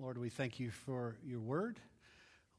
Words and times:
Lord, 0.00 0.16
we 0.16 0.28
thank 0.28 0.60
you 0.60 0.70
for 0.70 1.16
your 1.26 1.40
word. 1.40 1.80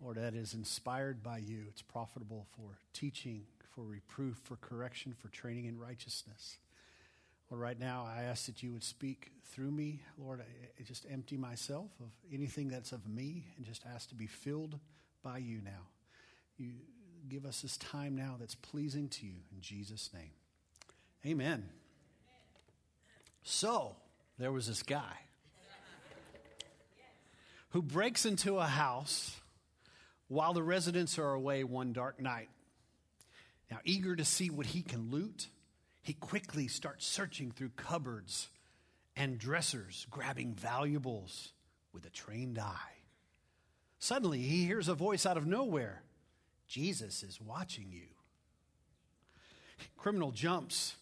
Lord, 0.01 0.17
that 0.17 0.33
is 0.33 0.53
inspired 0.53 1.23
by 1.23 1.37
you. 1.37 1.63
It's 1.69 1.81
profitable 1.81 2.45
for 2.55 2.77
teaching, 2.93 3.43
for 3.73 3.83
reproof, 3.83 4.37
for 4.43 4.57
correction, 4.57 5.13
for 5.17 5.29
training 5.29 5.65
in 5.65 5.79
righteousness. 5.79 6.57
Lord, 7.49 7.61
right 7.61 7.79
now, 7.79 8.05
I 8.05 8.23
ask 8.23 8.45
that 8.47 8.61
you 8.61 8.73
would 8.73 8.83
speak 8.83 9.31
through 9.51 9.71
me. 9.71 10.01
Lord, 10.17 10.41
I 10.41 10.83
just 10.83 11.05
empty 11.09 11.37
myself 11.37 11.89
of 12.01 12.09
anything 12.33 12.67
that's 12.67 12.91
of 12.91 13.07
me 13.07 13.45
and 13.55 13.65
just 13.65 13.83
ask 13.93 14.09
to 14.09 14.15
be 14.15 14.27
filled 14.27 14.77
by 15.23 15.37
you 15.37 15.61
now. 15.63 15.87
You 16.57 16.73
give 17.29 17.45
us 17.45 17.61
this 17.61 17.77
time 17.77 18.15
now 18.15 18.35
that's 18.37 18.55
pleasing 18.55 19.07
to 19.09 19.25
you 19.25 19.35
in 19.55 19.61
Jesus' 19.61 20.09
name. 20.13 20.31
Amen. 21.25 21.69
So, 23.43 23.95
there 24.37 24.51
was 24.51 24.67
this 24.67 24.83
guy 24.83 25.17
who 27.69 27.81
breaks 27.81 28.25
into 28.25 28.57
a 28.57 28.65
house 28.65 29.39
while 30.27 30.53
the 30.53 30.63
residents 30.63 31.17
are 31.19 31.33
away 31.33 31.63
one 31.63 31.93
dark 31.93 32.19
night. 32.19 32.49
Now, 33.69 33.79
eager 33.83 34.15
to 34.15 34.25
see 34.25 34.49
what 34.49 34.67
he 34.67 34.81
can 34.81 35.11
loot, 35.11 35.47
he 36.01 36.13
quickly 36.13 36.67
starts 36.67 37.05
searching 37.05 37.51
through 37.51 37.71
cupboards 37.75 38.49
and 39.15 39.37
dressers, 39.37 40.07
grabbing 40.09 40.53
valuables 40.53 41.51
with 41.93 42.05
a 42.05 42.09
trained 42.09 42.57
eye. 42.57 42.95
Suddenly, 43.99 44.39
he 44.39 44.65
hears 44.65 44.87
a 44.87 44.93
voice 44.93 45.25
out 45.25 45.37
of 45.37 45.45
nowhere 45.45 46.03
Jesus 46.67 47.23
is 47.23 47.41
watching 47.41 47.91
you. 47.91 48.05
Criminal 49.97 50.31
jumps, 50.31 50.95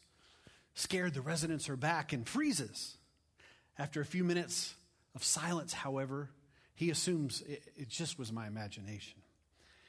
scared, 0.74 1.14
the 1.14 1.22
residents 1.22 1.68
are 1.68 1.76
back 1.76 2.14
and 2.14 2.28
freezes. 2.28 2.96
After 3.78 4.00
a 4.00 4.06
few 4.06 4.24
minutes 4.24 4.76
of 5.14 5.24
silence, 5.24 5.74
however, 5.74 6.30
he 6.78 6.92
assumes 6.92 7.42
it, 7.42 7.64
it 7.76 7.90
just 7.90 8.20
was 8.20 8.32
my 8.32 8.46
imagination. 8.46 9.20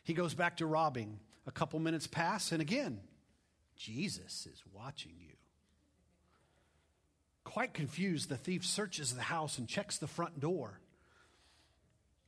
He 0.05 0.15
goes 0.15 0.33
back 0.33 0.57
to 0.57 0.67
robbing. 0.67 1.21
A 1.47 1.51
couple 1.51 1.79
minutes 1.81 2.07
pass, 2.07 2.51
and 2.51 2.63
again, 2.63 3.01
Jesus 3.77 4.49
is 4.51 4.63
watching 4.73 5.13
you. 5.21 5.35
Quite 7.45 7.75
confused, 7.75 8.31
the 8.31 8.39
thief 8.39 8.65
searches 8.65 9.15
the 9.15 9.21
house 9.21 9.59
and 9.59 9.69
checks 9.69 9.99
the 9.99 10.07
front 10.07 10.41
door. 10.41 10.81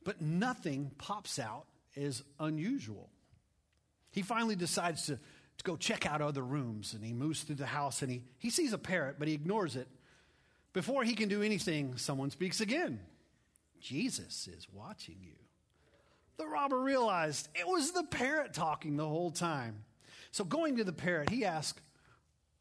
But 0.03 0.21
nothing 0.21 0.91
pops 0.99 1.39
out 1.39 1.65
as 1.97 2.21
unusual. 2.39 3.09
He 4.11 4.21
finally 4.21 4.55
decides 4.55 5.07
to, 5.07 5.15
to 5.15 5.63
go 5.63 5.75
check 5.75 6.05
out 6.05 6.21
other 6.21 6.43
rooms 6.43 6.93
and 6.93 7.03
he 7.03 7.13
moves 7.13 7.41
through 7.41 7.55
the 7.55 7.65
house 7.65 8.03
and 8.03 8.11
he, 8.11 8.21
he 8.37 8.51
sees 8.51 8.73
a 8.73 8.77
parrot, 8.77 9.15
but 9.17 9.27
he 9.27 9.33
ignores 9.33 9.75
it. 9.75 9.87
Before 10.71 11.03
he 11.03 11.15
can 11.15 11.29
do 11.29 11.41
anything, 11.41 11.97
someone 11.97 12.29
speaks 12.29 12.61
again 12.61 12.99
Jesus 13.81 14.47
is 14.47 14.67
watching 14.71 15.17
you. 15.21 15.35
The 16.37 16.47
robber 16.47 16.79
realized 16.79 17.49
it 17.55 17.67
was 17.67 17.91
the 17.91 18.03
parrot 18.03 18.53
talking 18.53 18.95
the 18.95 19.07
whole 19.07 19.31
time. 19.31 19.83
So, 20.31 20.43
going 20.43 20.77
to 20.77 20.83
the 20.83 20.93
parrot, 20.93 21.29
he 21.29 21.43
asks, 21.43 21.81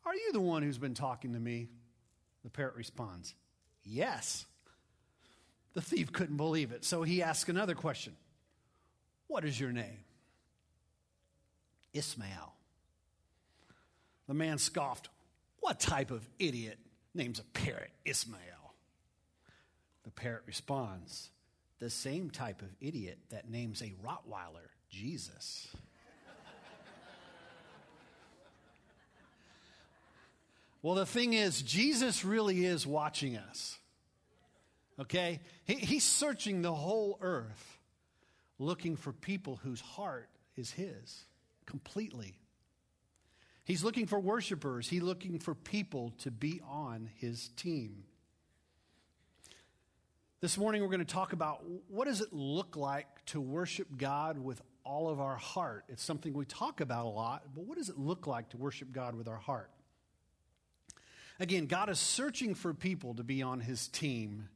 Are 0.05 0.15
you 0.15 0.33
the 0.33 0.41
one 0.41 0.63
who's 0.63 0.79
been 0.79 0.95
talking 0.95 1.35
to 1.35 1.39
me? 1.39 1.69
The 2.43 2.51
parrot 2.51 2.75
responds, 2.75 3.35
Yes. 3.85 4.47
The 5.75 5.81
thief 5.81 6.13
couldn't 6.13 6.37
believe 6.37 6.73
it, 6.73 6.85
so 6.85 7.05
he 7.05 7.23
asks 7.23 7.49
another 7.49 7.75
question 7.75 8.17
What 9.29 9.45
is 9.45 9.59
your 9.59 9.73
name? 9.73 10.05
Ismael. 11.93 12.55
The 14.27 14.35
man 14.35 14.59
scoffed, 14.59 15.09
What 15.61 15.79
type 15.79 16.11
of 16.11 16.29
idiot 16.39 16.79
names 17.15 17.39
a 17.39 17.45
parrot 17.45 17.91
Ismael? 18.05 18.60
The 20.05 20.11
parrot 20.11 20.43
responds, 20.47 21.31
The 21.79 21.91
same 21.91 22.31
type 22.31 22.63
of 22.63 22.69
idiot 22.81 23.19
that 23.31 23.51
names 23.51 23.83
a 23.83 23.93
Rottweiler 24.05 24.69
Jesus. 24.89 25.69
well, 30.83 30.95
the 30.95 31.07
thing 31.07 31.33
is, 31.35 31.63
Jesus 31.63 32.25
really 32.25 32.65
is 32.65 32.87
watching 32.87 33.37
us. 33.37 33.79
Okay? 34.99 35.41
He, 35.65 35.75
he's 35.75 36.05
searching 36.05 36.63
the 36.63 36.75
whole 36.75 37.19
earth 37.21 37.79
looking 38.59 38.97
for 38.97 39.13
people 39.13 39.57
whose 39.63 39.81
heart 39.81 40.29
is 40.57 40.71
His 40.71 41.25
completely. 41.67 42.35
He's 43.65 43.83
looking 43.83 44.07
for 44.07 44.19
worshipers, 44.19 44.89
He's 44.89 45.03
looking 45.03 45.39
for 45.39 45.55
people 45.55 46.13
to 46.19 46.31
be 46.31 46.61
on 46.69 47.09
His 47.17 47.49
team. 47.57 48.05
This 50.43 50.57
morning, 50.57 50.81
we're 50.81 50.89
going 50.89 51.01
to 51.01 51.05
talk 51.05 51.35
about 51.35 51.63
what 51.89 52.07
does 52.09 52.23
it 52.23 52.33
look 52.33 52.75
like 52.75 53.07
to 53.27 53.43
worship 53.43 53.89
God 53.99 54.39
with 54.39 54.63
all 54.85 55.11
of 55.11 55.21
our 55.21 55.37
heart. 55.37 55.85
It's 55.91 56.03
something 56.03 56.33
we 56.33 56.47
talk 56.47 56.81
about 56.81 57.05
a 57.05 57.11
lot, 57.11 57.43
but 57.55 57.65
what 57.65 57.77
does 57.77 57.91
it 57.91 57.99
look 57.99 58.27
like 58.27 58.49
to 58.51 58.57
worship 58.57 58.91
God 58.91 59.15
with 59.15 59.29
our 59.29 59.37
heart? 59.37 59.71
Again, 61.41 61.67
God 61.67 61.91
is 61.91 61.99
searching 61.99 62.55
for 62.55 62.73
people 62.73 63.13
to 63.17 63.23
be 63.23 63.43
on 63.43 63.61
his 63.61 63.89
team. 63.89 64.49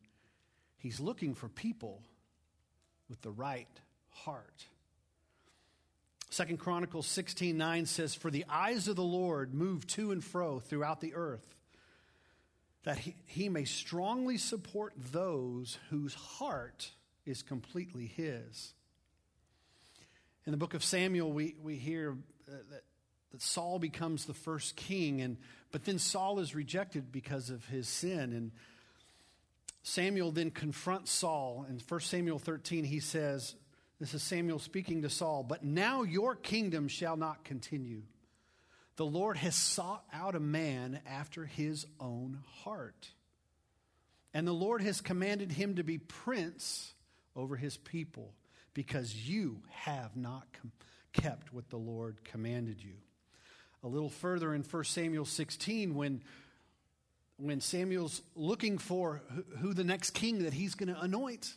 He's 0.79 1.01
looking 1.01 1.35
for 1.35 1.51
people 1.51 2.01
with 3.11 3.21
the 3.21 3.31
right 3.31 3.69
heart. 4.09 4.65
Second 6.31 6.61
Chronicles 6.61 7.07
16 7.09 7.59
9 7.59 7.85
says, 7.85 8.15
For 8.15 8.31
the 8.31 8.47
eyes 8.49 8.89
of 8.89 8.97
the 8.97 9.03
Lord 9.03 9.53
move 9.53 9.87
to 9.89 10.13
and 10.13 10.25
fro 10.25 10.61
throughout 10.61 11.03
the 11.03 11.15
earth 11.15 11.54
that 12.85 12.99
he, 12.99 13.17
he 13.27 13.49
may 13.49 13.65
strongly 13.65 14.37
support 14.39 14.93
those 15.13 15.79
whose 15.91 16.15
heart 16.15 16.91
is 17.27 17.43
completely 17.43 18.07
his. 18.07 18.75
In 20.47 20.51
the 20.51 20.59
book 20.59 20.75
of 20.75 20.85
Samuel, 20.85 21.33
we, 21.33 21.57
we 21.63 21.77
hear 21.77 22.17
uh, 22.47 22.53
that, 22.71 22.85
that 23.33 23.43
Saul 23.43 23.79
becomes 23.79 24.27
the 24.27 24.35
first 24.35 24.77
king, 24.77 25.23
and, 25.23 25.39
but 25.73 25.85
then 25.87 25.99
Saul 25.99 26.39
is 26.39 26.55
rejected 26.55 27.11
because 27.11 27.49
of 27.49 27.65
his 27.67 27.89
sin. 27.89 28.35
And 28.35 28.53
Samuel 29.83 30.31
then 30.33 30.51
confronts 30.51 31.11
Saul. 31.11 31.65
In 31.69 31.81
1 31.89 32.01
Samuel 32.01 32.39
13, 32.39 32.85
he 32.85 33.01
says, 33.01 33.55
This 33.99 34.13
is 34.13 34.23
Samuel 34.23 34.59
speaking 34.59 35.01
to 35.03 35.11
Saul, 35.11 35.43
but 35.43 35.65
now 35.65 36.03
your 36.03 36.37
kingdom 36.37 36.89
shall 36.89 37.17
not 37.17 37.45
continue. 37.45 38.03
The 38.97 39.07
Lord 39.07 39.37
has 39.37 39.57
sought 39.57 40.05
out 40.13 40.35
a 40.35 40.41
man 40.41 41.01
after 41.07 41.45
his 41.45 41.87
own 41.99 42.39
heart. 42.63 43.09
And 44.33 44.47
the 44.47 44.53
Lord 44.53 44.83
has 44.83 45.01
commanded 45.01 45.53
him 45.53 45.77
to 45.77 45.85
be 45.85 45.99
prince 45.99 46.93
over 47.37 47.57
his 47.57 47.77
people 47.77 48.35
because 48.73 49.29
you 49.29 49.63
have 49.71 50.17
not 50.17 50.47
com- 50.53 50.73
kept 51.13 51.53
what 51.53 51.71
the 51.71 51.77
Lord 51.77 52.25
commanded 52.25 52.83
you. 52.83 52.95
A 53.83 53.89
little 53.89 54.09
further 54.09 54.55
in 54.55 54.63
1 54.63 54.85
Samuel 54.85 55.25
16, 55.25 55.95
when, 55.95 56.23
when 57.37 57.61
Samuel's 57.61 58.23
looking 58.35 58.79
for 58.79 59.23
who 59.61 59.75
the 59.75 59.85
next 59.85 60.11
king 60.11 60.45
that 60.45 60.53
he's 60.53 60.75
going 60.75 60.93
to 60.93 61.01
anoint, 61.01 61.55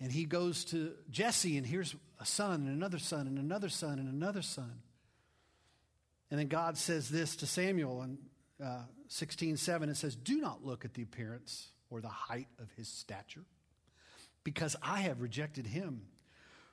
and 0.00 0.12
he 0.12 0.24
goes 0.24 0.64
to 0.66 0.92
Jesse, 1.10 1.56
and 1.56 1.66
here's 1.66 1.94
a 2.20 2.26
son, 2.26 2.66
and 2.66 2.68
another 2.68 2.98
son, 2.98 3.26
and 3.26 3.38
another 3.38 3.68
son, 3.68 3.98
and 3.98 4.08
another 4.08 4.42
son. 4.42 4.80
And 6.30 6.38
then 6.38 6.48
God 6.48 6.76
says 6.76 7.08
this 7.08 7.36
to 7.36 7.46
Samuel 7.46 8.02
in 8.02 8.18
uh, 8.64 8.82
16 9.08 9.56
7. 9.56 9.88
It 9.88 9.96
says, 9.96 10.14
Do 10.14 10.40
not 10.40 10.64
look 10.64 10.84
at 10.84 10.94
the 10.94 11.02
appearance 11.02 11.68
or 11.90 12.00
the 12.00 12.08
height 12.08 12.48
of 12.58 12.70
his 12.76 12.88
stature, 12.88 13.44
because 14.44 14.76
I 14.82 15.00
have 15.00 15.20
rejected 15.20 15.66
him. 15.66 16.02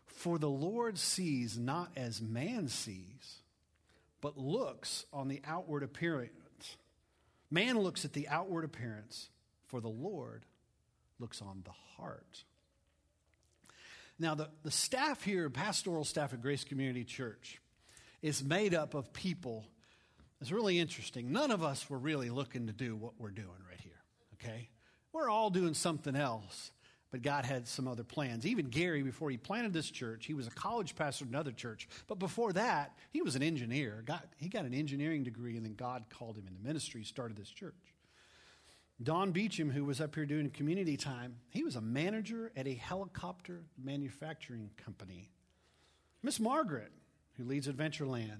For 0.05 0.37
the 0.37 0.49
Lord 0.49 0.97
sees 0.97 1.57
not 1.57 1.91
as 1.95 2.21
man 2.21 2.67
sees, 2.67 3.41
but 4.21 4.37
looks 4.37 5.05
on 5.11 5.27
the 5.27 5.41
outward 5.45 5.83
appearance. 5.83 6.31
Man 7.51 7.79
looks 7.79 8.05
at 8.05 8.13
the 8.13 8.27
outward 8.27 8.65
appearance, 8.65 9.29
for 9.67 9.81
the 9.81 9.89
Lord 9.89 10.45
looks 11.19 11.41
on 11.41 11.63
the 11.63 11.71
heart. 11.97 12.43
Now, 14.17 14.35
the, 14.35 14.49
the 14.63 14.71
staff 14.71 15.23
here, 15.23 15.49
pastoral 15.49 16.05
staff 16.05 16.33
at 16.33 16.41
Grace 16.41 16.63
Community 16.63 17.03
Church, 17.03 17.59
is 18.25 18.43
made 18.43 18.73
up 18.73 18.95
of 18.95 19.13
people. 19.13 19.63
It's 20.41 20.51
really 20.51 20.79
interesting. 20.79 21.31
None 21.31 21.51
of 21.51 21.63
us 21.63 21.87
were 21.91 21.99
really 21.99 22.31
looking 22.31 22.65
to 22.65 22.73
do 22.73 22.95
what 22.95 23.13
we're 23.19 23.29
doing 23.29 23.47
right 23.69 23.79
here, 23.79 24.01
okay? 24.33 24.69
We're 25.13 25.29
all 25.29 25.51
doing 25.51 25.75
something 25.75 26.15
else, 26.15 26.71
but 27.11 27.21
God 27.21 27.45
had 27.45 27.67
some 27.67 27.87
other 27.87 28.03
plans. 28.03 28.47
Even 28.47 28.69
Gary, 28.69 29.03
before 29.03 29.29
he 29.29 29.37
planted 29.37 29.73
this 29.73 29.91
church, 29.91 30.25
he 30.25 30.33
was 30.33 30.47
a 30.47 30.51
college 30.51 30.95
pastor 30.95 31.25
at 31.25 31.29
another 31.29 31.51
church. 31.51 31.87
But 32.07 32.17
before 32.17 32.51
that, 32.53 32.97
he 33.11 33.21
was 33.21 33.35
an 33.35 33.43
engineer. 33.43 34.01
Got, 34.03 34.25
he 34.37 34.49
got 34.49 34.65
an 34.65 34.73
engineering 34.73 35.23
degree, 35.23 35.55
and 35.55 35.63
then 35.63 35.75
God 35.75 36.05
called 36.09 36.35
him 36.35 36.47
into 36.47 36.67
ministry, 36.67 37.03
started 37.03 37.37
this 37.37 37.51
church. 37.51 37.75
Don 39.03 39.33
Beecham, 39.33 39.69
who 39.69 39.85
was 39.85 40.01
up 40.01 40.15
here 40.15 40.25
doing 40.25 40.49
community 40.49 40.97
time, 40.97 41.35
he 41.49 41.63
was 41.63 41.75
a 41.75 41.81
manager 41.81 42.51
at 42.55 42.65
a 42.65 42.73
helicopter 42.73 43.61
manufacturing 43.77 44.71
company. 44.83 45.29
Miss 46.23 46.39
Margaret, 46.39 46.91
who 47.37 47.43
leads 47.43 47.67
Adventureland. 47.67 48.39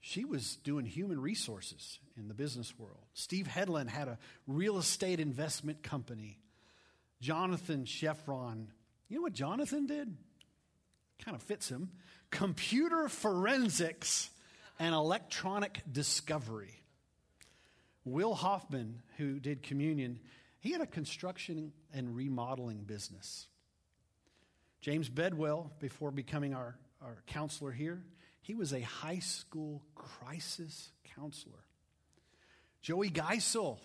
She 0.00 0.24
was 0.24 0.56
doing 0.56 0.84
human 0.84 1.20
resources 1.20 1.98
in 2.16 2.28
the 2.28 2.34
business 2.34 2.78
world. 2.78 3.06
Steve 3.14 3.46
Headland 3.46 3.88
had 3.88 4.06
a 4.06 4.18
real 4.46 4.76
estate 4.76 5.18
investment 5.18 5.82
company. 5.82 6.38
Jonathan 7.20 7.84
Sheffron. 7.86 8.66
You 9.08 9.16
know 9.16 9.22
what 9.22 9.32
Jonathan 9.32 9.86
did? 9.86 10.14
Kind 11.24 11.34
of 11.34 11.42
fits 11.42 11.70
him. 11.70 11.90
Computer 12.30 13.08
forensics 13.08 14.28
and 14.78 14.94
electronic 14.94 15.80
discovery. 15.90 16.82
Will 18.04 18.34
Hoffman, 18.34 19.00
who 19.16 19.40
did 19.40 19.62
communion, 19.62 20.18
he 20.60 20.72
had 20.72 20.82
a 20.82 20.86
construction 20.86 21.72
and 21.94 22.14
remodeling 22.14 22.84
business. 22.84 23.46
James 24.82 25.08
Bedwell, 25.08 25.72
before 25.80 26.10
becoming 26.10 26.52
our, 26.52 26.76
our 27.04 27.22
counselor 27.26 27.72
here, 27.72 28.02
he 28.40 28.54
was 28.54 28.72
a 28.72 28.80
high 28.80 29.20
school 29.20 29.82
crisis 29.94 30.90
counselor. 31.16 31.64
Joey 32.82 33.10
Geisel 33.10 33.78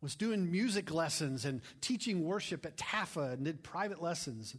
was 0.00 0.14
doing 0.14 0.50
music 0.50 0.92
lessons 0.92 1.44
and 1.44 1.62
teaching 1.80 2.24
worship 2.24 2.66
at 2.66 2.76
TAFA 2.76 3.32
and 3.32 3.44
did 3.44 3.62
private 3.62 4.02
lessons. 4.02 4.54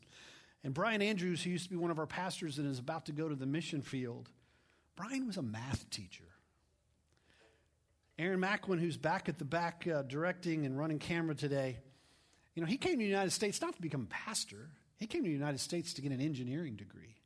And 0.63 0.73
Brian 0.73 1.03
Andrews, 1.03 1.43
who 1.43 1.51
used 1.51 1.65
to 1.65 1.69
be 1.69 1.75
one 1.75 1.91
of 1.91 1.99
our 1.99 2.07
pastors 2.07 2.57
and 2.57 2.69
is 2.69 2.79
about 2.79 3.05
to 3.05 3.11
go 3.11 3.29
to 3.29 3.35
the 3.35 3.45
mission 3.45 3.83
field, 3.83 4.29
Brian 4.95 5.27
was 5.27 5.37
a 5.37 5.43
math 5.43 5.87
teacher. 5.91 6.23
Aaron 8.17 8.39
Macklin, 8.39 8.79
who's 8.79 8.97
back 8.97 9.29
at 9.29 9.37
the 9.37 9.45
back 9.45 9.87
uh, 9.87 10.01
directing 10.03 10.65
and 10.65 10.77
running 10.77 10.99
camera 10.99 11.35
today, 11.35 11.77
you 12.55 12.61
know, 12.63 12.67
he 12.67 12.77
came 12.77 12.93
to 12.93 12.97
the 12.99 13.05
United 13.05 13.31
States 13.31 13.61
not 13.61 13.75
to 13.75 13.81
become 13.81 14.03
a 14.09 14.13
pastor. 14.13 14.69
He 14.97 15.05
came 15.05 15.21
to 15.23 15.27
the 15.27 15.33
United 15.33 15.59
States 15.59 15.93
to 15.95 16.01
get 16.01 16.11
an 16.11 16.21
engineering 16.21 16.75
degree. 16.75 17.17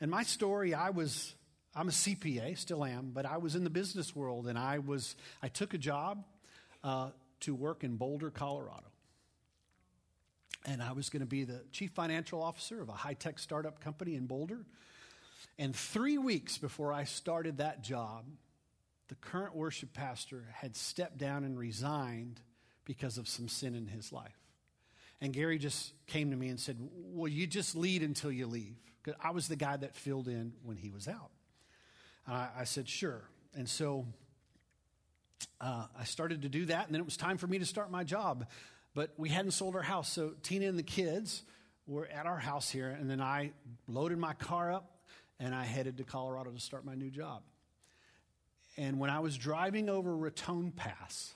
And 0.00 0.10
my 0.10 0.22
story, 0.22 0.74
I 0.74 0.90
was, 0.90 1.34
I'm 1.74 1.88
a 1.88 1.92
CPA, 1.92 2.56
still 2.56 2.84
am, 2.84 3.10
but 3.12 3.26
I 3.26 3.36
was 3.36 3.54
in 3.54 3.64
the 3.64 3.70
business 3.70 4.16
world 4.16 4.46
and 4.46 4.58
I 4.58 4.78
was, 4.78 5.14
I 5.42 5.48
took 5.48 5.74
a 5.74 5.78
job 5.78 6.24
uh, 6.82 7.10
to 7.40 7.54
work 7.54 7.84
in 7.84 7.96
Boulder, 7.96 8.30
Colorado. 8.30 8.86
And 10.66 10.82
I 10.82 10.92
was 10.92 11.08
going 11.10 11.20
to 11.20 11.26
be 11.26 11.44
the 11.44 11.62
chief 11.72 11.90
financial 11.92 12.42
officer 12.42 12.80
of 12.80 12.88
a 12.88 12.92
high 12.92 13.14
tech 13.14 13.38
startup 13.38 13.80
company 13.80 14.14
in 14.14 14.26
Boulder. 14.26 14.64
And 15.58 15.74
three 15.74 16.18
weeks 16.18 16.58
before 16.58 16.92
I 16.92 17.04
started 17.04 17.58
that 17.58 17.82
job, 17.82 18.24
the 19.08 19.14
current 19.16 19.54
worship 19.54 19.92
pastor 19.92 20.44
had 20.54 20.76
stepped 20.76 21.18
down 21.18 21.44
and 21.44 21.58
resigned 21.58 22.40
because 22.84 23.18
of 23.18 23.28
some 23.28 23.48
sin 23.48 23.74
in 23.74 23.86
his 23.86 24.12
life. 24.12 24.38
And 25.20 25.32
Gary 25.32 25.58
just 25.58 25.92
came 26.06 26.30
to 26.30 26.36
me 26.36 26.48
and 26.48 26.58
said, 26.58 26.78
Well, 26.80 27.28
you 27.28 27.46
just 27.46 27.76
lead 27.76 28.02
until 28.02 28.32
you 28.32 28.46
leave. 28.46 28.76
Because 29.02 29.18
I 29.22 29.30
was 29.30 29.48
the 29.48 29.56
guy 29.56 29.76
that 29.76 29.94
filled 29.94 30.28
in 30.28 30.52
when 30.62 30.76
he 30.76 30.90
was 30.90 31.08
out. 31.08 31.30
Uh, 32.28 32.48
I 32.58 32.64
said, 32.64 32.88
Sure. 32.88 33.22
And 33.54 33.68
so 33.68 34.06
uh, 35.60 35.86
I 35.98 36.04
started 36.04 36.42
to 36.42 36.48
do 36.48 36.66
that, 36.66 36.86
and 36.86 36.94
then 36.94 37.00
it 37.00 37.04
was 37.04 37.16
time 37.16 37.36
for 37.36 37.46
me 37.46 37.58
to 37.58 37.66
start 37.66 37.90
my 37.90 38.04
job. 38.04 38.46
But 38.94 39.12
we 39.16 39.28
hadn't 39.28 39.52
sold 39.52 39.74
our 39.76 39.82
house, 39.82 40.10
so 40.10 40.34
Tina 40.42 40.66
and 40.66 40.78
the 40.78 40.84
kids 40.84 41.42
were 41.86 42.06
at 42.06 42.26
our 42.26 42.38
house 42.38 42.70
here, 42.70 42.88
and 42.88 43.10
then 43.10 43.20
I 43.20 43.52
loaded 43.88 44.18
my 44.18 44.34
car 44.34 44.72
up 44.72 44.96
and 45.40 45.54
I 45.54 45.64
headed 45.64 45.96
to 45.96 46.04
Colorado 46.04 46.50
to 46.50 46.60
start 46.60 46.84
my 46.84 46.94
new 46.94 47.10
job. 47.10 47.42
And 48.76 48.98
when 48.98 49.10
I 49.10 49.20
was 49.20 49.36
driving 49.36 49.88
over 49.88 50.16
Raton 50.16 50.70
Pass, 50.70 51.34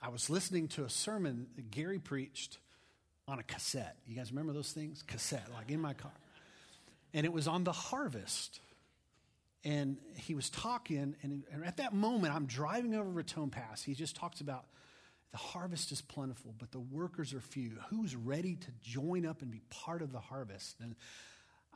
I 0.00 0.08
was 0.10 0.30
listening 0.30 0.68
to 0.68 0.84
a 0.84 0.90
sermon 0.90 1.46
that 1.56 1.70
Gary 1.70 1.98
preached 1.98 2.58
on 3.26 3.38
a 3.38 3.42
cassette. 3.42 3.96
You 4.06 4.16
guys 4.16 4.30
remember 4.30 4.52
those 4.52 4.72
things? 4.72 5.02
Cassette, 5.06 5.48
like 5.54 5.70
in 5.70 5.80
my 5.80 5.94
car. 5.94 6.12
And 7.12 7.26
it 7.26 7.32
was 7.32 7.48
on 7.48 7.64
the 7.64 7.72
harvest. 7.72 8.60
And 9.64 9.98
he 10.16 10.34
was 10.34 10.48
talking, 10.48 11.16
and, 11.22 11.44
at 11.64 11.76
that 11.78 11.92
moment, 11.92 12.34
I'm 12.34 12.46
driving 12.46 12.94
over 12.94 13.10
Raton 13.10 13.50
Pass. 13.50 13.82
He 13.82 13.94
just 13.94 14.16
talks 14.16 14.40
about 14.40 14.64
the 15.32 15.38
harvest 15.38 15.92
is 15.92 16.00
plentiful, 16.00 16.54
but 16.58 16.72
the 16.72 16.80
workers 16.80 17.34
are 17.34 17.40
few. 17.40 17.72
Who's 17.90 18.16
ready 18.16 18.56
to 18.56 18.70
join 18.82 19.26
up 19.26 19.42
and 19.42 19.50
be 19.50 19.60
part 19.70 20.02
of 20.02 20.12
the 20.12 20.18
harvest? 20.18 20.76
And 20.80 20.96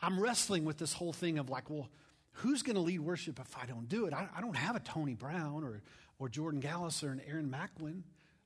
I'm 0.02 0.18
wrestling 0.18 0.64
with 0.64 0.78
this 0.78 0.92
whole 0.92 1.12
thing 1.12 1.38
of 1.38 1.50
like, 1.50 1.70
well, 1.70 1.88
who's 2.32 2.62
going 2.62 2.74
to 2.76 2.82
lead 2.82 3.00
worship 3.00 3.38
if 3.38 3.56
I 3.56 3.66
don't 3.66 3.88
do 3.88 4.06
it? 4.06 4.14
I, 4.14 4.28
I, 4.36 4.40
don't 4.40 4.56
have 4.56 4.74
a 4.74 4.80
Tony 4.80 5.14
Brown 5.14 5.62
or, 5.62 5.82
or 6.18 6.28
Jordan 6.28 6.60
Gallis 6.60 7.04
or 7.04 7.12
an 7.12 7.22
Aaron 7.28 7.48
Macklin. 7.48 8.02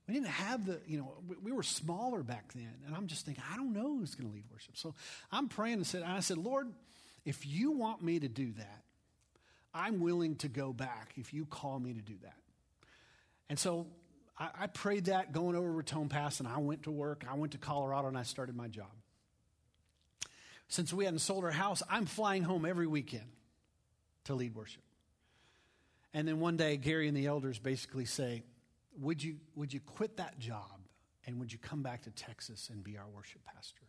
We 0.09 0.15
didn't 0.15 0.29
have 0.29 0.65
the, 0.65 0.81
you 0.87 0.97
know, 0.97 1.13
we, 1.27 1.35
we 1.43 1.51
were 1.51 1.61
smaller 1.61 2.23
back 2.23 2.51
then. 2.53 2.73
And 2.87 2.95
I'm 2.95 3.05
just 3.05 3.27
thinking, 3.27 3.43
I 3.53 3.55
don't 3.55 3.73
know 3.73 3.99
who's 3.99 4.15
going 4.15 4.27
to 4.27 4.33
lead 4.33 4.45
worship. 4.51 4.75
So 4.75 4.95
I'm 5.31 5.47
praying 5.47 5.75
and 5.75 5.85
said, 5.85 6.01
and 6.01 6.11
I 6.11 6.19
said, 6.21 6.39
Lord, 6.39 6.67
if 7.25 7.45
you 7.45 7.69
want 7.69 8.01
me 8.01 8.19
to 8.19 8.27
do 8.27 8.51
that, 8.53 8.83
I'm 9.71 9.99
willing 9.99 10.35
to 10.37 10.47
go 10.47 10.73
back 10.73 11.13
if 11.15 11.31
you 11.31 11.45
call 11.45 11.79
me 11.79 11.93
to 11.93 12.01
do 12.01 12.15
that. 12.23 12.33
And 13.49 13.59
so 13.59 13.85
I, 14.35 14.49
I 14.61 14.65
prayed 14.65 15.05
that 15.05 15.31
going 15.31 15.55
over 15.55 15.71
Raton 15.71 16.09
Pass, 16.09 16.39
and 16.39 16.49
I 16.49 16.57
went 16.57 16.83
to 16.83 16.91
work. 16.91 17.23
I 17.29 17.35
went 17.35 17.51
to 17.51 17.59
Colorado 17.59 18.07
and 18.07 18.17
I 18.17 18.23
started 18.23 18.55
my 18.55 18.67
job. 18.67 18.89
Since 20.69 20.91
we 20.91 21.05
hadn't 21.05 21.19
sold 21.19 21.43
our 21.43 21.51
house, 21.51 21.83
I'm 21.87 22.07
flying 22.07 22.41
home 22.41 22.65
every 22.65 22.87
weekend 22.87 23.29
to 24.23 24.33
lead 24.33 24.55
worship. 24.55 24.81
And 26.15 26.27
then 26.27 26.39
one 26.39 26.57
day, 26.57 26.77
Gary 26.77 27.07
and 27.07 27.15
the 27.15 27.27
elders 27.27 27.59
basically 27.59 28.05
say, 28.05 28.41
would 28.97 29.23
you, 29.23 29.37
would 29.55 29.73
you 29.73 29.79
quit 29.79 30.17
that 30.17 30.39
job 30.39 30.79
and 31.25 31.39
would 31.39 31.51
you 31.51 31.59
come 31.59 31.83
back 31.83 32.03
to 32.03 32.11
Texas 32.11 32.69
and 32.71 32.83
be 32.83 32.97
our 32.97 33.07
worship 33.07 33.41
pastor? 33.45 33.83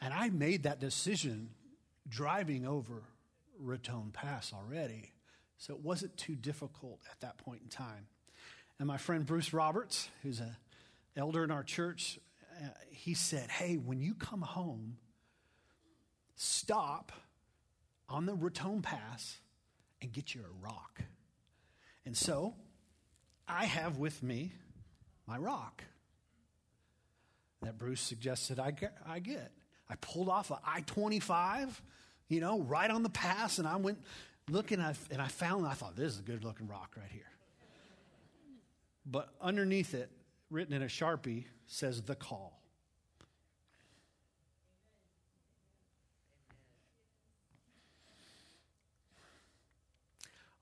And 0.00 0.12
I 0.12 0.30
made 0.30 0.64
that 0.64 0.80
decision 0.80 1.50
driving 2.08 2.66
over 2.66 3.02
Raton 3.58 4.10
Pass 4.12 4.52
already. 4.52 5.12
So 5.58 5.74
it 5.74 5.80
wasn't 5.80 6.16
too 6.16 6.34
difficult 6.34 7.00
at 7.10 7.20
that 7.20 7.38
point 7.38 7.62
in 7.62 7.68
time. 7.68 8.06
And 8.78 8.86
my 8.86 8.98
friend 8.98 9.24
Bruce 9.24 9.52
Roberts, 9.52 10.08
who's 10.22 10.40
an 10.40 10.54
elder 11.16 11.42
in 11.44 11.50
our 11.50 11.62
church, 11.62 12.18
uh, 12.62 12.68
he 12.90 13.14
said, 13.14 13.50
Hey, 13.50 13.76
when 13.76 14.00
you 14.00 14.14
come 14.14 14.42
home, 14.42 14.98
stop 16.34 17.12
on 18.08 18.26
the 18.26 18.34
Raton 18.34 18.82
Pass 18.82 19.40
and 20.02 20.12
get 20.12 20.34
you 20.34 20.42
a 20.42 20.64
rock. 20.64 21.02
And 22.04 22.16
so 22.16 22.54
I 23.48 23.64
have 23.64 23.98
with 23.98 24.22
me 24.22 24.52
my 25.26 25.38
rock 25.38 25.82
that 27.62 27.78
Bruce 27.78 28.00
suggested 28.00 28.58
I 28.58 28.70
get. 28.70 28.96
I, 29.06 29.18
get. 29.18 29.52
I 29.88 29.94
pulled 29.96 30.28
off 30.28 30.50
a 30.50 30.60
I 30.64 30.80
25 30.82 31.80
you 32.28 32.40
know, 32.40 32.60
right 32.60 32.90
on 32.90 33.02
the 33.02 33.10
pass. 33.10 33.58
And 33.58 33.68
I 33.68 33.76
went 33.76 33.98
looking 34.48 34.80
and 34.80 35.22
I 35.22 35.28
found, 35.28 35.66
I 35.66 35.74
thought, 35.74 35.96
this 35.96 36.12
is 36.12 36.18
a 36.18 36.22
good 36.22 36.44
looking 36.44 36.68
rock 36.68 36.94
right 36.96 37.10
here. 37.10 37.22
But 39.04 39.28
underneath 39.40 39.94
it, 39.94 40.10
written 40.50 40.74
in 40.74 40.82
a 40.82 40.86
Sharpie, 40.86 41.44
says 41.66 42.02
the 42.02 42.14
call. 42.14 42.60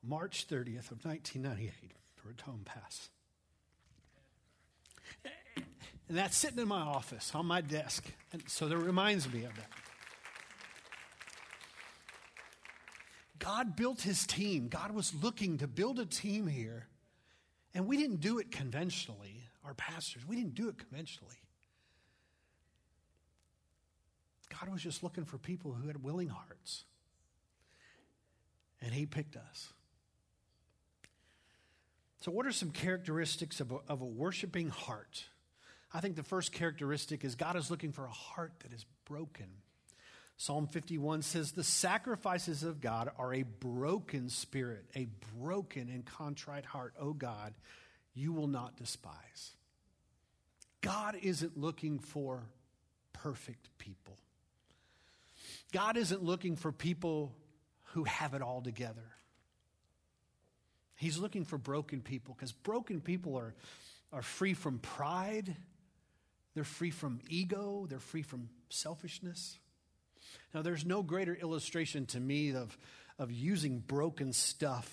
March 0.07 0.47
30th 0.49 0.91
of 0.91 1.03
1998, 1.07 1.73
Raton 2.25 2.61
Pass. 2.65 3.11
And 6.09 6.19
that's 6.19 6.37
sitting 6.37 6.59
in 6.59 6.69
my 6.69 6.81
office 6.81 7.33
on 7.35 7.47
my 7.47 7.61
desk. 7.61 8.05
And 8.33 8.43
so 8.47 8.69
that 8.69 8.77
reminds 8.77 9.33
me 9.33 9.45
of 9.45 9.55
that. 9.57 9.71
God 13.39 13.77
built 13.77 14.01
his 14.01 14.27
team. 14.27 14.69
God 14.69 14.93
was 14.93 15.15
looking 15.23 15.59
to 15.59 15.67
build 15.67 15.99
a 15.99 16.07
team 16.07 16.47
here. 16.47 16.87
And 17.75 17.87
we 17.87 17.99
didn't 17.99 18.21
do 18.21 18.39
it 18.39 18.51
conventionally, 18.51 19.43
our 19.65 19.75
pastors. 19.75 20.27
We 20.27 20.37
didn't 20.37 20.55
do 20.55 20.69
it 20.69 20.79
conventionally. 20.79 21.37
God 24.49 24.73
was 24.73 24.83
just 24.83 25.03
looking 25.03 25.27
for 25.27 25.37
people 25.37 25.73
who 25.73 25.89
had 25.89 26.03
willing 26.03 26.29
hearts. 26.29 26.85
And 28.81 28.95
he 28.95 29.05
picked 29.05 29.37
us. 29.37 29.74
So, 32.25 32.33
what 32.33 32.47
are 32.47 32.53
some 32.53 32.71
characteristics 32.71 33.61
of 33.61 33.71
a, 33.71 33.81
of 33.87 34.01
a 34.01 34.07
worshiping 34.07 34.71
heart? 34.71 35.25
I 35.93 36.01
think 36.01 36.17
the 36.17 36.23
first 36.23 36.53
characteristic 36.53 37.23
is 37.23 37.35
God 37.35 37.55
is 37.55 37.71
looking 37.71 37.93
for 37.93 38.07
a 38.07 38.11
heart 38.11 38.53
that 38.61 38.73
is 38.73 38.87
broken. 39.05 39.45
Psalm 40.39 40.67
51 40.67 41.21
says, 41.21 41.53
The 41.53 41.63
sacrifices 41.63 42.63
of 42.63 42.81
God 42.81 43.11
are 43.19 43.35
a 43.35 43.43
broken 43.43 44.31
spirit, 44.31 44.87
a 44.97 45.07
broken 45.39 45.91
and 45.91 46.03
contrite 46.07 46.65
heart. 46.65 46.95
O 46.99 47.13
God, 47.13 47.53
you 48.15 48.33
will 48.33 48.49
not 48.49 48.79
despise. 48.79 49.51
God 50.81 51.19
isn't 51.21 51.59
looking 51.59 51.99
for 51.99 52.49
perfect 53.13 53.69
people. 53.77 54.17
God 55.73 55.99
isn't 55.99 56.25
looking 56.25 56.57
for 56.57 56.73
people 56.73 57.35
who 57.93 58.05
have 58.05 58.33
it 58.33 58.41
all 58.41 58.63
together. 58.63 59.15
He's 61.05 61.19
looking 61.19 61.45
for 61.45 61.59
broken 61.59 62.01
people 62.01 62.35
because 62.35 62.53
broken 62.53 63.03
people 63.03 63.37
are, 63.37 63.53
are 64.11 64.23
free 64.23 64.55
from 64.55 64.79
pride, 64.79 65.55
they're 66.55 66.65
free 66.65 66.91
from 66.91 67.21
ego, 67.29 67.87
they're 67.91 67.99
free 67.99 68.23
from 68.23 68.49
selfishness. 68.71 69.59
Now, 70.55 70.63
there's 70.63 70.87
no 70.87 71.03
greater 71.03 71.35
illustration 71.35 72.07
to 72.07 72.21
me 72.21 72.55
of, 72.55 72.79
of 73.19 73.31
using 73.31 73.81
broken 73.81 74.33
stuff 74.33 74.91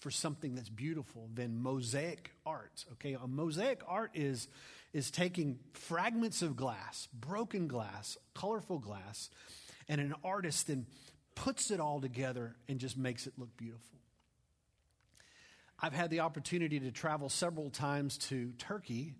for 0.00 0.10
something 0.10 0.56
that's 0.56 0.68
beautiful 0.68 1.28
than 1.32 1.62
mosaic 1.62 2.32
art. 2.44 2.84
Okay, 2.94 3.12
a 3.12 3.28
mosaic 3.28 3.82
art 3.86 4.10
is, 4.14 4.48
is 4.92 5.12
taking 5.12 5.60
fragments 5.74 6.42
of 6.42 6.56
glass, 6.56 7.06
broken 7.14 7.68
glass, 7.68 8.18
colorful 8.34 8.80
glass, 8.80 9.30
and 9.88 10.00
an 10.00 10.14
artist 10.24 10.66
then 10.66 10.86
puts 11.36 11.70
it 11.70 11.78
all 11.78 12.00
together 12.00 12.56
and 12.68 12.80
just 12.80 12.96
makes 12.96 13.28
it 13.28 13.34
look 13.38 13.56
beautiful. 13.56 14.00
I've 15.80 15.92
had 15.92 16.10
the 16.10 16.20
opportunity 16.20 16.80
to 16.80 16.90
travel 16.90 17.28
several 17.28 17.70
times 17.70 18.18
to 18.28 18.52
Turkey, 18.58 19.14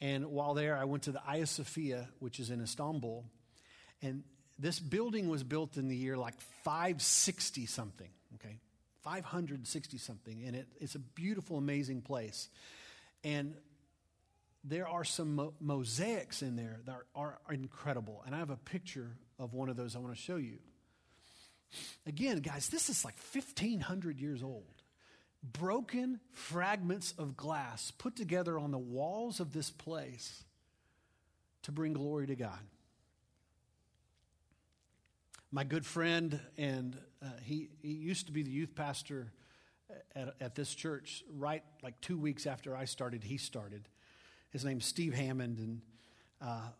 and 0.00 0.26
while 0.26 0.54
there, 0.54 0.76
I 0.76 0.84
went 0.84 1.04
to 1.04 1.12
the 1.12 1.20
Hagia 1.20 1.46
Sophia, 1.46 2.08
which 2.18 2.40
is 2.40 2.50
in 2.50 2.60
Istanbul, 2.60 3.24
and 4.00 4.24
this 4.58 4.78
building 4.78 5.28
was 5.28 5.42
built 5.42 5.76
in 5.76 5.88
the 5.88 5.96
year 5.96 6.16
like 6.16 6.40
560 6.64 7.66
something, 7.66 8.10
okay? 8.34 8.60
560 9.02 9.98
something, 9.98 10.44
and 10.44 10.56
it, 10.56 10.68
it's 10.80 10.94
a 10.94 11.00
beautiful, 11.00 11.58
amazing 11.58 12.02
place. 12.02 12.48
And 13.24 13.54
there 14.64 14.86
are 14.86 15.04
some 15.04 15.36
mo- 15.36 15.54
mosaics 15.60 16.42
in 16.42 16.56
there 16.56 16.80
that 16.86 16.96
are, 17.14 17.38
are 17.46 17.54
incredible. 17.54 18.22
And 18.26 18.34
I 18.34 18.38
have 18.38 18.50
a 18.50 18.56
picture 18.56 19.16
of 19.38 19.54
one 19.54 19.68
of 19.68 19.76
those 19.76 19.96
I 19.96 19.98
want 19.98 20.14
to 20.14 20.20
show 20.20 20.36
you. 20.36 20.58
Again, 22.06 22.38
guys, 22.38 22.68
this 22.68 22.88
is 22.88 23.04
like 23.04 23.16
1,500 23.32 24.20
years 24.20 24.42
old. 24.42 24.81
Broken 25.42 26.20
fragments 26.30 27.12
of 27.18 27.36
glass 27.36 27.90
put 27.90 28.14
together 28.14 28.58
on 28.58 28.70
the 28.70 28.78
walls 28.78 29.40
of 29.40 29.52
this 29.52 29.70
place 29.70 30.44
to 31.62 31.72
bring 31.72 31.92
glory 31.92 32.26
to 32.28 32.36
God 32.36 32.60
my 35.54 35.64
good 35.64 35.84
friend, 35.84 36.40
and 36.56 36.96
uh, 37.22 37.26
he, 37.44 37.68
he 37.82 37.92
used 37.92 38.26
to 38.26 38.32
be 38.32 38.42
the 38.42 38.50
youth 38.50 38.74
pastor 38.74 39.30
at, 40.16 40.34
at 40.40 40.54
this 40.54 40.74
church 40.74 41.22
right 41.30 41.62
like 41.82 42.00
two 42.00 42.16
weeks 42.16 42.46
after 42.46 42.74
I 42.74 42.86
started, 42.86 43.22
he 43.22 43.36
started. 43.36 43.86
His 44.48 44.64
name's 44.64 44.86
Steve 44.86 45.12
Hammond, 45.12 45.58
and 45.58 45.80
uh, 46.40 46.70